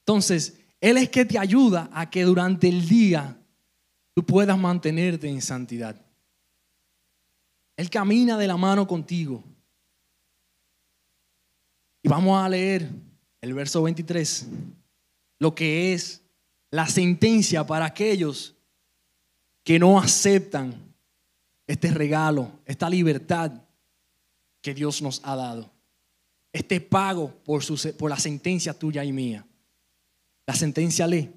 Entonces, 0.00 0.58
Él 0.80 0.96
es 0.96 1.08
que 1.08 1.24
te 1.24 1.38
ayuda 1.38 1.88
a 1.92 2.10
que 2.10 2.24
durante 2.24 2.68
el 2.68 2.88
día 2.88 3.38
tú 4.12 4.24
puedas 4.24 4.58
mantenerte 4.58 5.28
en 5.28 5.40
santidad. 5.40 6.04
Él 7.76 7.90
camina 7.90 8.36
de 8.36 8.48
la 8.48 8.56
mano 8.56 8.88
contigo. 8.88 9.44
Y 12.02 12.08
vamos 12.08 12.42
a 12.42 12.48
leer 12.48 12.90
el 13.40 13.54
verso 13.54 13.82
23, 13.82 14.46
lo 15.38 15.54
que 15.54 15.92
es 15.92 16.22
la 16.70 16.88
sentencia 16.88 17.64
para 17.64 17.84
aquellos 17.84 18.56
que 19.62 19.78
no 19.78 19.98
aceptan 19.98 20.85
este 21.66 21.90
regalo, 21.90 22.50
esta 22.64 22.88
libertad 22.88 23.52
que 24.60 24.74
Dios 24.74 25.02
nos 25.02 25.20
ha 25.24 25.36
dado. 25.36 25.70
Este 26.52 26.80
pago 26.80 27.34
por, 27.44 27.62
por 27.96 28.10
la 28.10 28.18
sentencia 28.18 28.74
tuya 28.74 29.04
y 29.04 29.12
mía. 29.12 29.46
La 30.46 30.54
sentencia 30.54 31.06
lee. 31.06 31.30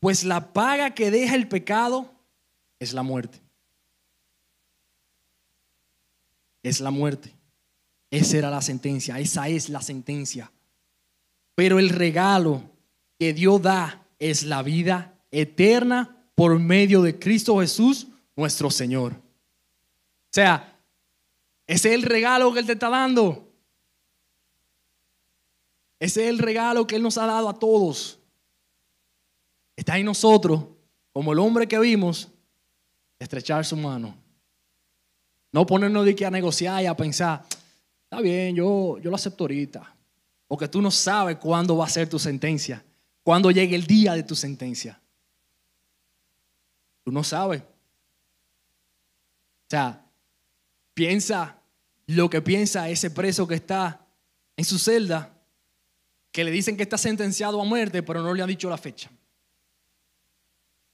Pues 0.00 0.24
la 0.24 0.52
paga 0.52 0.94
que 0.94 1.10
deja 1.10 1.34
el 1.34 1.48
pecado 1.48 2.12
es 2.78 2.92
la 2.92 3.02
muerte. 3.02 3.40
Es 6.62 6.80
la 6.80 6.90
muerte. 6.90 7.34
Esa 8.10 8.38
era 8.38 8.50
la 8.50 8.62
sentencia, 8.62 9.18
esa 9.18 9.48
es 9.48 9.68
la 9.68 9.82
sentencia. 9.82 10.50
Pero 11.54 11.78
el 11.78 11.90
regalo 11.90 12.62
que 13.18 13.34
Dios 13.34 13.60
da 13.60 14.06
es 14.18 14.44
la 14.44 14.62
vida 14.62 15.14
eterna 15.30 16.16
por 16.34 16.58
medio 16.58 17.02
de 17.02 17.18
Cristo 17.18 17.58
Jesús, 17.60 18.06
nuestro 18.38 18.70
Señor. 18.70 19.12
O 19.12 20.32
sea, 20.32 20.80
ese 21.66 21.88
es 21.88 21.94
el 21.94 22.02
regalo 22.02 22.52
que 22.52 22.60
Él 22.60 22.66
te 22.66 22.72
está 22.72 22.88
dando. 22.88 23.52
Ese 25.98 26.24
es 26.24 26.30
el 26.30 26.38
regalo 26.38 26.86
que 26.86 26.96
Él 26.96 27.02
nos 27.02 27.18
ha 27.18 27.26
dado 27.26 27.48
a 27.48 27.58
todos. 27.58 28.18
Está 29.76 29.98
en 29.98 30.06
nosotros, 30.06 30.64
como 31.12 31.32
el 31.32 31.38
hombre 31.40 31.66
que 31.66 31.78
vimos, 31.78 32.28
estrechar 33.18 33.64
su 33.64 33.76
mano. 33.76 34.16
No 35.52 35.66
ponernos 35.66 36.04
de 36.04 36.14
que 36.14 36.24
a 36.24 36.30
negociar 36.30 36.82
y 36.82 36.86
a 36.86 36.96
pensar, 36.96 37.44
Está 38.10 38.22
bien, 38.22 38.56
yo, 38.56 38.98
yo 39.02 39.10
lo 39.10 39.16
acepto 39.16 39.44
ahorita. 39.44 39.94
Porque 40.46 40.66
tú 40.66 40.80
no 40.80 40.90
sabes 40.90 41.36
cuándo 41.36 41.76
va 41.76 41.84
a 41.84 41.90
ser 41.90 42.08
tu 42.08 42.18
sentencia. 42.18 42.82
Cuándo 43.22 43.50
llegue 43.50 43.76
el 43.76 43.86
día 43.86 44.14
de 44.14 44.22
tu 44.22 44.34
sentencia. 44.34 44.98
Tú 47.04 47.12
no 47.12 47.22
sabes. 47.22 47.62
O 49.68 49.70
sea, 49.70 50.02
piensa 50.94 51.58
lo 52.06 52.30
que 52.30 52.40
piensa 52.40 52.88
ese 52.88 53.10
preso 53.10 53.46
que 53.46 53.54
está 53.54 54.06
en 54.56 54.64
su 54.64 54.78
celda, 54.78 55.30
que 56.32 56.42
le 56.42 56.50
dicen 56.50 56.74
que 56.74 56.82
está 56.82 56.96
sentenciado 56.96 57.60
a 57.60 57.64
muerte, 57.64 58.02
pero 58.02 58.22
no 58.22 58.32
le 58.32 58.42
han 58.42 58.48
dicho 58.48 58.70
la 58.70 58.78
fecha. 58.78 59.10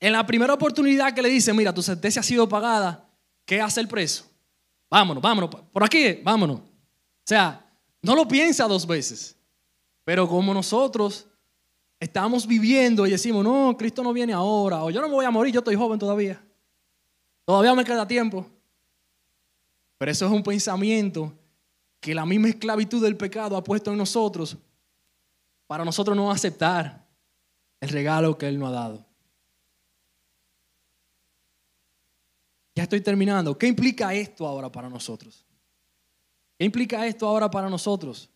En 0.00 0.12
la 0.12 0.26
primera 0.26 0.54
oportunidad 0.54 1.14
que 1.14 1.22
le 1.22 1.28
dicen, 1.28 1.54
mira, 1.54 1.72
tu 1.72 1.82
sentencia 1.82 2.18
ha 2.18 2.24
sido 2.24 2.48
pagada, 2.48 3.08
¿qué 3.44 3.60
hace 3.60 3.80
el 3.80 3.86
preso? 3.86 4.28
Vámonos, 4.90 5.22
vámonos, 5.22 5.50
por 5.72 5.84
aquí, 5.84 6.20
vámonos. 6.24 6.58
O 6.58 7.26
sea, 7.26 7.64
no 8.02 8.16
lo 8.16 8.26
piensa 8.26 8.66
dos 8.66 8.84
veces. 8.84 9.36
Pero 10.04 10.28
como 10.28 10.52
nosotros 10.52 11.28
estamos 12.00 12.44
viviendo 12.46 13.06
y 13.06 13.10
decimos, 13.10 13.44
no, 13.44 13.76
Cristo 13.78 14.02
no 14.02 14.12
viene 14.12 14.32
ahora, 14.32 14.82
o 14.82 14.90
yo 14.90 15.00
no 15.00 15.08
me 15.08 15.14
voy 15.14 15.24
a 15.24 15.30
morir, 15.30 15.54
yo 15.54 15.60
estoy 15.60 15.76
joven 15.76 15.98
todavía. 15.98 16.44
Todavía 17.44 17.74
me 17.74 17.84
queda 17.84 18.06
tiempo. 18.06 18.46
Pero 19.98 20.10
eso 20.10 20.26
es 20.26 20.32
un 20.32 20.42
pensamiento 20.42 21.32
que 22.00 22.14
la 22.14 22.26
misma 22.26 22.48
esclavitud 22.48 23.02
del 23.02 23.16
pecado 23.16 23.56
ha 23.56 23.64
puesto 23.64 23.90
en 23.90 23.98
nosotros 23.98 24.56
para 25.66 25.84
nosotros 25.84 26.16
no 26.16 26.30
aceptar 26.30 27.06
el 27.80 27.88
regalo 27.88 28.36
que 28.36 28.46
Él 28.46 28.58
nos 28.58 28.68
ha 28.68 28.72
dado. 28.72 29.06
Ya 32.74 32.82
estoy 32.82 33.00
terminando. 33.00 33.56
¿Qué 33.56 33.66
implica 33.66 34.12
esto 34.14 34.46
ahora 34.46 34.70
para 34.70 34.88
nosotros? 34.88 35.44
¿Qué 36.58 36.64
implica 36.64 37.06
esto 37.06 37.26
ahora 37.26 37.50
para 37.50 37.70
nosotros? 37.70 38.28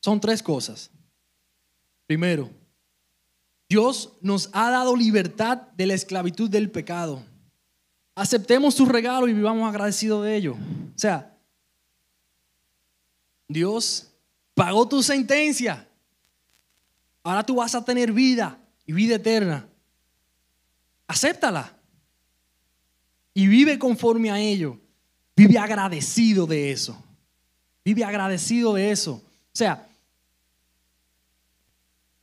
Son 0.00 0.20
tres 0.20 0.42
cosas. 0.42 0.90
Primero, 2.06 2.50
Dios 3.68 4.12
nos 4.20 4.50
ha 4.52 4.70
dado 4.70 4.96
libertad 4.96 5.58
de 5.76 5.86
la 5.86 5.94
esclavitud 5.94 6.50
del 6.50 6.70
pecado. 6.70 7.22
Aceptemos 8.14 8.74
su 8.74 8.86
regalo 8.86 9.26
y 9.26 9.32
vivamos 9.32 9.68
agradecidos 9.68 10.24
de 10.24 10.36
ello. 10.36 10.52
O 10.52 10.98
sea, 10.98 11.36
Dios 13.48 14.08
pagó 14.54 14.86
tu 14.88 15.02
sentencia. 15.02 15.88
Ahora 17.22 17.44
tú 17.44 17.56
vas 17.56 17.74
a 17.74 17.84
tener 17.84 18.12
vida 18.12 18.58
y 18.86 18.92
vida 18.92 19.16
eterna. 19.16 19.66
Acéptala. 21.06 21.76
Y 23.32 23.48
vive 23.48 23.78
conforme 23.78 24.30
a 24.30 24.38
ello. 24.38 24.78
Vive 25.34 25.58
agradecido 25.58 26.46
de 26.46 26.70
eso. 26.70 26.96
Vive 27.84 28.04
agradecido 28.04 28.74
de 28.74 28.92
eso. 28.92 29.14
O 29.14 29.56
sea, 29.56 29.88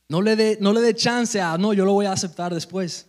no 0.08 0.22
le 0.22 0.36
dé 0.36 0.58
no 0.60 0.72
le 0.72 0.80
dé 0.80 0.94
chance 0.94 1.40
a, 1.40 1.56
no, 1.58 1.72
yo 1.74 1.84
lo 1.84 1.92
voy 1.92 2.06
a 2.06 2.12
aceptar 2.12 2.54
después. 2.54 3.06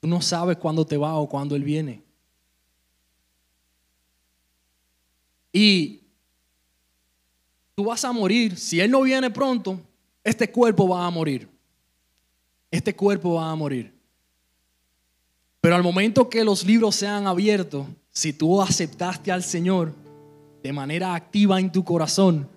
Tú 0.00 0.08
no 0.08 0.22
sabes 0.22 0.56
cuándo 0.56 0.86
te 0.86 0.96
va 0.96 1.14
o 1.16 1.28
cuándo 1.28 1.54
Él 1.54 1.62
viene. 1.62 2.02
Y 5.52 6.00
tú 7.74 7.84
vas 7.84 8.04
a 8.04 8.12
morir. 8.12 8.56
Si 8.56 8.80
Él 8.80 8.90
no 8.90 9.02
viene 9.02 9.30
pronto, 9.30 9.78
este 10.24 10.50
cuerpo 10.50 10.88
va 10.88 11.06
a 11.06 11.10
morir. 11.10 11.48
Este 12.70 12.94
cuerpo 12.94 13.34
va 13.34 13.50
a 13.50 13.54
morir. 13.54 13.92
Pero 15.60 15.74
al 15.74 15.82
momento 15.82 16.28
que 16.30 16.44
los 16.44 16.64
libros 16.64 16.94
sean 16.94 17.26
abiertos, 17.26 17.86
si 18.10 18.32
tú 18.32 18.62
aceptaste 18.62 19.30
al 19.30 19.42
Señor 19.42 19.92
de 20.62 20.72
manera 20.72 21.14
activa 21.14 21.60
en 21.60 21.70
tu 21.70 21.84
corazón, 21.84 22.48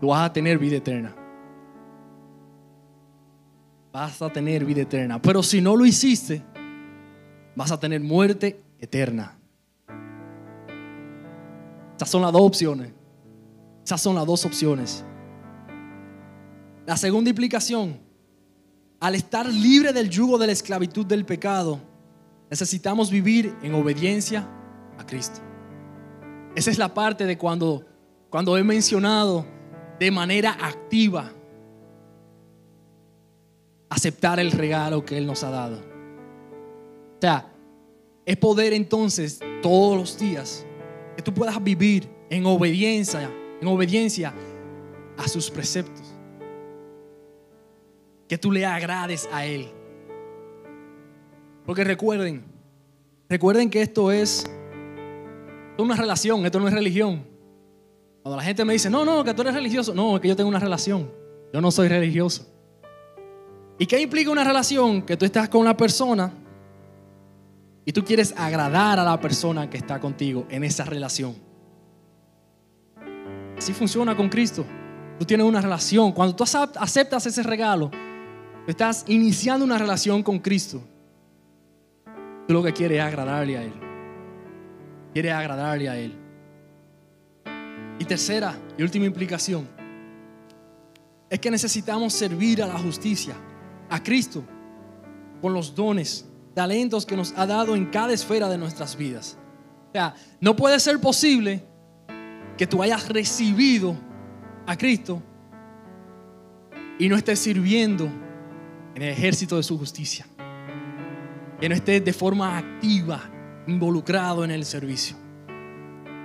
tú 0.00 0.08
vas 0.08 0.28
a 0.28 0.32
tener 0.32 0.58
vida 0.58 0.76
eterna. 0.76 1.25
Vas 3.96 4.20
a 4.20 4.28
tener 4.30 4.62
vida 4.62 4.82
eterna. 4.82 5.22
Pero 5.22 5.42
si 5.42 5.62
no 5.62 5.74
lo 5.74 5.86
hiciste, 5.86 6.42
vas 7.54 7.72
a 7.72 7.80
tener 7.80 8.02
muerte 8.02 8.60
eterna. 8.78 9.38
Esas 11.96 12.10
son 12.10 12.20
las 12.20 12.30
dos 12.30 12.42
opciones. 12.42 12.92
Esas 13.82 14.02
son 14.02 14.16
las 14.16 14.26
dos 14.26 14.44
opciones. 14.44 15.02
La 16.84 16.98
segunda 16.98 17.30
implicación, 17.30 17.98
al 19.00 19.14
estar 19.14 19.46
libre 19.46 19.94
del 19.94 20.10
yugo 20.10 20.36
de 20.36 20.48
la 20.48 20.52
esclavitud 20.52 21.06
del 21.06 21.24
pecado, 21.24 21.80
necesitamos 22.50 23.10
vivir 23.10 23.56
en 23.62 23.72
obediencia 23.72 24.46
a 24.98 25.06
Cristo. 25.06 25.40
Esa 26.54 26.70
es 26.70 26.76
la 26.76 26.92
parte 26.92 27.24
de 27.24 27.38
cuando, 27.38 27.86
cuando 28.28 28.58
he 28.58 28.62
mencionado 28.62 29.46
de 29.98 30.10
manera 30.10 30.54
activa 30.60 31.32
aceptar 33.88 34.40
el 34.40 34.52
regalo 34.52 35.04
que 35.04 35.16
Él 35.16 35.26
nos 35.26 35.44
ha 35.44 35.50
dado. 35.50 35.78
O 35.78 37.20
sea, 37.20 37.52
es 38.24 38.36
poder 38.36 38.72
entonces 38.72 39.40
todos 39.62 39.96
los 39.96 40.18
días 40.18 40.66
que 41.16 41.22
tú 41.22 41.32
puedas 41.32 41.62
vivir 41.62 42.08
en 42.28 42.44
obediencia, 42.46 43.30
en 43.60 43.68
obediencia 43.68 44.34
a 45.16 45.28
sus 45.28 45.50
preceptos. 45.50 46.14
Que 48.28 48.36
tú 48.36 48.50
le 48.50 48.66
agrades 48.66 49.28
a 49.32 49.46
Él. 49.46 49.68
Porque 51.64 51.84
recuerden, 51.84 52.44
recuerden 53.28 53.70
que 53.70 53.82
esto 53.82 54.10
es 54.10 54.44
una 55.78 55.96
relación, 55.96 56.44
esto 56.44 56.60
no 56.60 56.68
es 56.68 56.74
religión. 56.74 57.24
Cuando 58.22 58.36
la 58.36 58.42
gente 58.42 58.64
me 58.64 58.72
dice, 58.72 58.90
no, 58.90 59.04
no, 59.04 59.22
que 59.22 59.34
tú 59.34 59.42
eres 59.42 59.54
religioso, 59.54 59.94
no, 59.94 60.16
es 60.16 60.20
que 60.20 60.28
yo 60.28 60.36
tengo 60.36 60.48
una 60.48 60.58
relación. 60.58 61.10
Yo 61.52 61.60
no 61.60 61.70
soy 61.70 61.88
religioso. 61.88 62.55
¿Y 63.78 63.86
qué 63.86 64.00
implica 64.00 64.30
una 64.30 64.44
relación? 64.44 65.02
Que 65.02 65.16
tú 65.16 65.24
estás 65.24 65.48
con 65.48 65.60
una 65.60 65.76
persona 65.76 66.32
y 67.84 67.92
tú 67.92 68.04
quieres 68.04 68.34
agradar 68.36 68.98
a 68.98 69.04
la 69.04 69.20
persona 69.20 69.70
que 69.70 69.76
está 69.76 70.00
contigo 70.00 70.46
en 70.50 70.64
esa 70.64 70.84
relación. 70.84 71.36
Así 73.56 73.72
funciona 73.72 74.16
con 74.16 74.28
Cristo. 74.28 74.64
Tú 75.18 75.24
tienes 75.24 75.46
una 75.46 75.60
relación. 75.60 76.12
Cuando 76.12 76.34
tú 76.34 76.44
aceptas 76.44 77.26
ese 77.26 77.42
regalo, 77.42 77.90
estás 78.66 79.04
iniciando 79.08 79.64
una 79.64 79.78
relación 79.78 80.22
con 80.22 80.38
Cristo. 80.38 80.82
Tú 82.46 82.54
lo 82.54 82.62
que 82.62 82.72
quieres 82.72 82.98
es 82.98 83.04
agradarle 83.04 83.56
a 83.56 83.62
Él. 83.62 83.72
Quieres 85.12 85.32
agradarle 85.32 85.88
a 85.88 85.96
Él. 85.96 86.14
Y 87.98 88.04
tercera 88.04 88.58
y 88.76 88.82
última 88.82 89.06
implicación 89.06 89.66
es 91.30 91.40
que 91.40 91.50
necesitamos 91.50 92.12
servir 92.12 92.62
a 92.62 92.66
la 92.66 92.78
justicia, 92.78 93.34
a 93.90 94.02
Cristo, 94.02 94.44
con 95.40 95.52
los 95.52 95.74
dones 95.74 96.26
talentos 96.54 97.04
que 97.04 97.16
nos 97.16 97.34
ha 97.36 97.46
dado 97.46 97.74
en 97.74 97.86
cada 97.86 98.12
esfera 98.12 98.48
de 98.48 98.58
nuestras 98.58 98.96
vidas. 98.96 99.36
O 99.88 99.92
sea, 99.92 100.14
no 100.40 100.56
puede 100.56 100.80
ser 100.80 101.00
posible 101.00 101.62
que 102.56 102.66
tú 102.66 102.82
hayas 102.82 103.08
recibido 103.08 103.96
a 104.66 104.76
Cristo 104.76 105.22
y 106.98 107.08
no 107.08 107.16
estés 107.16 107.38
sirviendo 107.38 108.06
en 108.94 109.02
el 109.02 109.10
ejército 109.10 109.56
de 109.56 109.62
su 109.62 109.78
justicia. 109.78 110.26
Que 111.60 111.68
no 111.68 111.74
estés 111.74 112.04
de 112.04 112.12
forma 112.12 112.56
activa 112.56 113.22
involucrado 113.66 114.44
en 114.44 114.50
el 114.50 114.64
servicio. 114.64 115.16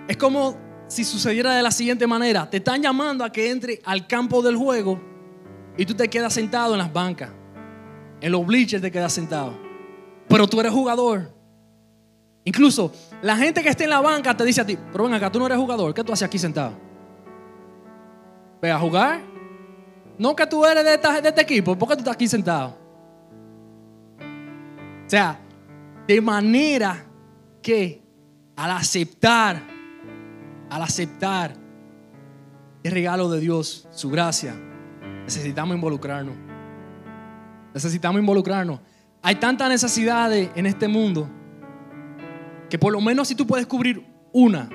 Es 0.08 0.18
como 0.18 0.58
si 0.88 1.04
sucediera 1.04 1.56
de 1.56 1.64
la 1.64 1.72
siguiente 1.72 2.08
manera. 2.08 2.50
Te 2.50 2.58
están 2.58 2.82
llamando 2.82 3.24
a 3.24 3.32
que 3.32 3.50
entre 3.50 3.82
al 3.86 4.08
campo 4.08 4.42
del 4.42 4.56
juego 4.56 5.00
y 5.78 5.86
tú 5.86 5.94
te 5.94 6.10
quedas 6.10 6.34
sentado 6.34 6.74
en 6.74 6.80
las 6.80 6.92
bancas. 6.92 7.32
En 8.22 8.32
los 8.32 8.46
bleachers 8.46 8.82
te 8.82 8.92
quedas 8.92 9.12
sentado 9.12 9.72
pero 10.32 10.48
tú 10.48 10.62
eres 10.62 10.72
jugador. 10.72 11.30
Incluso 12.46 12.92
la 13.22 13.36
gente 13.36 13.62
que 13.62 13.68
está 13.70 13.84
en 13.84 13.90
la 13.90 14.00
banca 14.00 14.36
te 14.36 14.46
dice 14.46 14.62
a 14.62 14.66
ti, 14.66 14.78
pero 14.92 15.04
ven 15.04 15.14
acá, 15.14 15.30
tú 15.30 15.40
no 15.40 15.46
eres 15.46 15.58
jugador, 15.58 15.94
¿qué 15.94 16.04
tú 16.04 16.14
haces 16.14 16.26
aquí 16.26 16.40
sentado? 16.40 16.74
Ve 18.62 18.72
a 18.72 18.80
jugar. 18.80 19.22
No 20.18 20.36
que 20.36 20.48
tú 20.48 20.66
eres 20.66 20.86
de, 20.86 21.22
de 21.22 21.30
este 21.30 21.42
equipo, 21.42 21.78
¿por 21.78 21.90
qué 21.90 21.96
tú 21.96 22.00
estás 22.00 22.16
aquí 22.16 22.28
sentado? 22.28 22.78
O 25.06 25.10
sea, 25.10 25.38
de 26.08 26.22
manera 26.22 27.06
que 27.62 28.02
al 28.56 28.72
aceptar, 28.72 29.62
al 30.70 30.82
aceptar 30.82 31.54
el 32.84 32.92
regalo 32.92 33.30
de 33.30 33.40
Dios, 33.42 33.88
su 33.92 34.10
gracia, 34.10 34.56
necesitamos 35.26 35.76
involucrarnos. 35.76 36.51
Necesitamos 37.74 38.20
involucrarnos. 38.20 38.80
Hay 39.22 39.36
tanta 39.36 39.70
necesidad 39.70 40.34
en 40.34 40.66
este 40.66 40.88
mundo 40.88 41.30
que 42.70 42.80
por 42.80 42.94
lo 42.94 43.02
menos 43.02 43.28
si 43.28 43.36
tú 43.36 43.46
puedes 43.46 43.68
cubrir 43.68 44.06
una, 44.32 44.70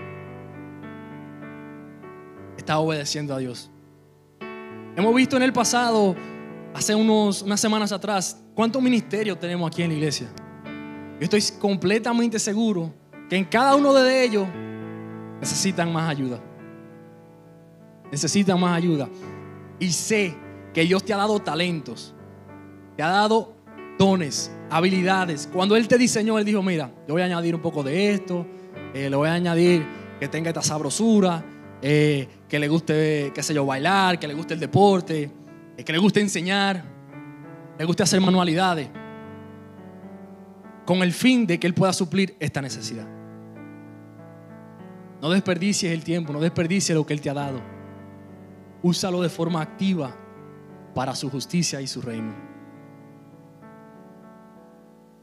estás 2.57 2.77
obedeciendo 2.77 3.35
a 3.35 3.39
Dios. 3.39 3.71
Hemos 4.97 5.15
visto 5.15 5.37
en 5.37 5.43
el 5.43 5.53
pasado, 5.53 6.15
hace 6.75 6.95
unos, 6.95 7.43
unas 7.43 7.61
semanas 7.61 7.93
atrás, 7.93 8.43
cuántos 8.55 8.83
ministerios 8.83 9.39
tenemos 9.39 9.67
aquí 9.67 9.83
en 9.83 9.89
la 9.89 9.95
iglesia. 9.95 10.29
Yo 11.19 11.25
estoy 11.25 11.43
completamente 11.59 12.39
seguro 12.39 12.93
que 13.29 13.37
en 13.37 13.45
cada 13.45 13.75
uno 13.75 13.95
de 13.95 14.25
ellos 14.25 14.47
necesitan 15.41 15.93
más 15.93 16.11
ayuda. 16.11 16.41
Necesitan 18.11 18.61
más 18.61 18.77
ayuda. 18.77 19.09
Y 19.79 19.91
sé 19.91 20.35
que 20.73 20.83
Dios 20.83 21.05
te 21.05 21.13
ha 21.13 21.17
dado 21.17 21.39
talentos, 21.41 22.15
te 22.97 23.03
ha 23.03 23.09
dado 23.09 23.55
dones, 23.99 24.51
habilidades. 24.71 25.49
Cuando 25.53 25.77
Él 25.77 25.87
te 25.89 25.99
diseñó, 25.99 26.39
Él 26.39 26.45
dijo, 26.45 26.63
mira, 26.63 26.91
le 27.07 27.13
voy 27.13 27.23
a 27.23 27.27
añadir 27.27 27.55
un 27.55 27.63
poco 27.63 27.83
de 27.83 28.13
esto, 28.13 28.47
eh, 28.95 29.11
le 29.11 29.17
voy 29.17 29.29
a 29.29 29.35
añadir 29.35 29.87
que 30.19 30.29
tenga 30.29 30.49
esta 30.49 30.63
sabrosura, 30.63 31.45
eh, 31.83 32.29
que 32.49 32.59
le 32.59 32.69
guste, 32.69 33.33
qué 33.35 33.43
sé 33.43 33.53
yo, 33.53 33.67
bailar, 33.67 34.19
que 34.19 34.27
le 34.27 34.35
guste 34.35 34.55
el 34.55 34.61
deporte, 34.61 35.31
eh, 35.77 35.85
que 35.85 35.93
le 35.93 35.99
guste 35.99 36.21
enseñar, 36.21 36.83
le 37.79 37.85
guste 37.85 38.03
hacer 38.03 38.21
manualidades, 38.21 38.89
con 40.87 41.03
el 41.03 41.13
fin 41.13 41.47
de 41.47 41.59
que 41.59 41.67
Él 41.67 41.75
pueda 41.75 41.93
suplir 41.93 42.37
esta 42.41 42.63
necesidad. 42.63 43.07
No 45.21 45.31
desperdicies 45.31 45.93
el 45.93 46.05
tiempo, 46.05 46.33
no 46.33 46.41
desperdicies 46.41 46.97
lo 46.97 47.05
que 47.05 47.13
Él 47.13 47.21
te 47.21 47.29
ha 47.29 47.35
dado. 47.35 47.61
Úsalo 48.83 49.21
de 49.21 49.29
forma 49.29 49.61
activa 49.61 50.15
para 50.95 51.15
su 51.15 51.29
justicia 51.29 51.81
y 51.81 51.87
su 51.87 52.01
reino. 52.01 52.46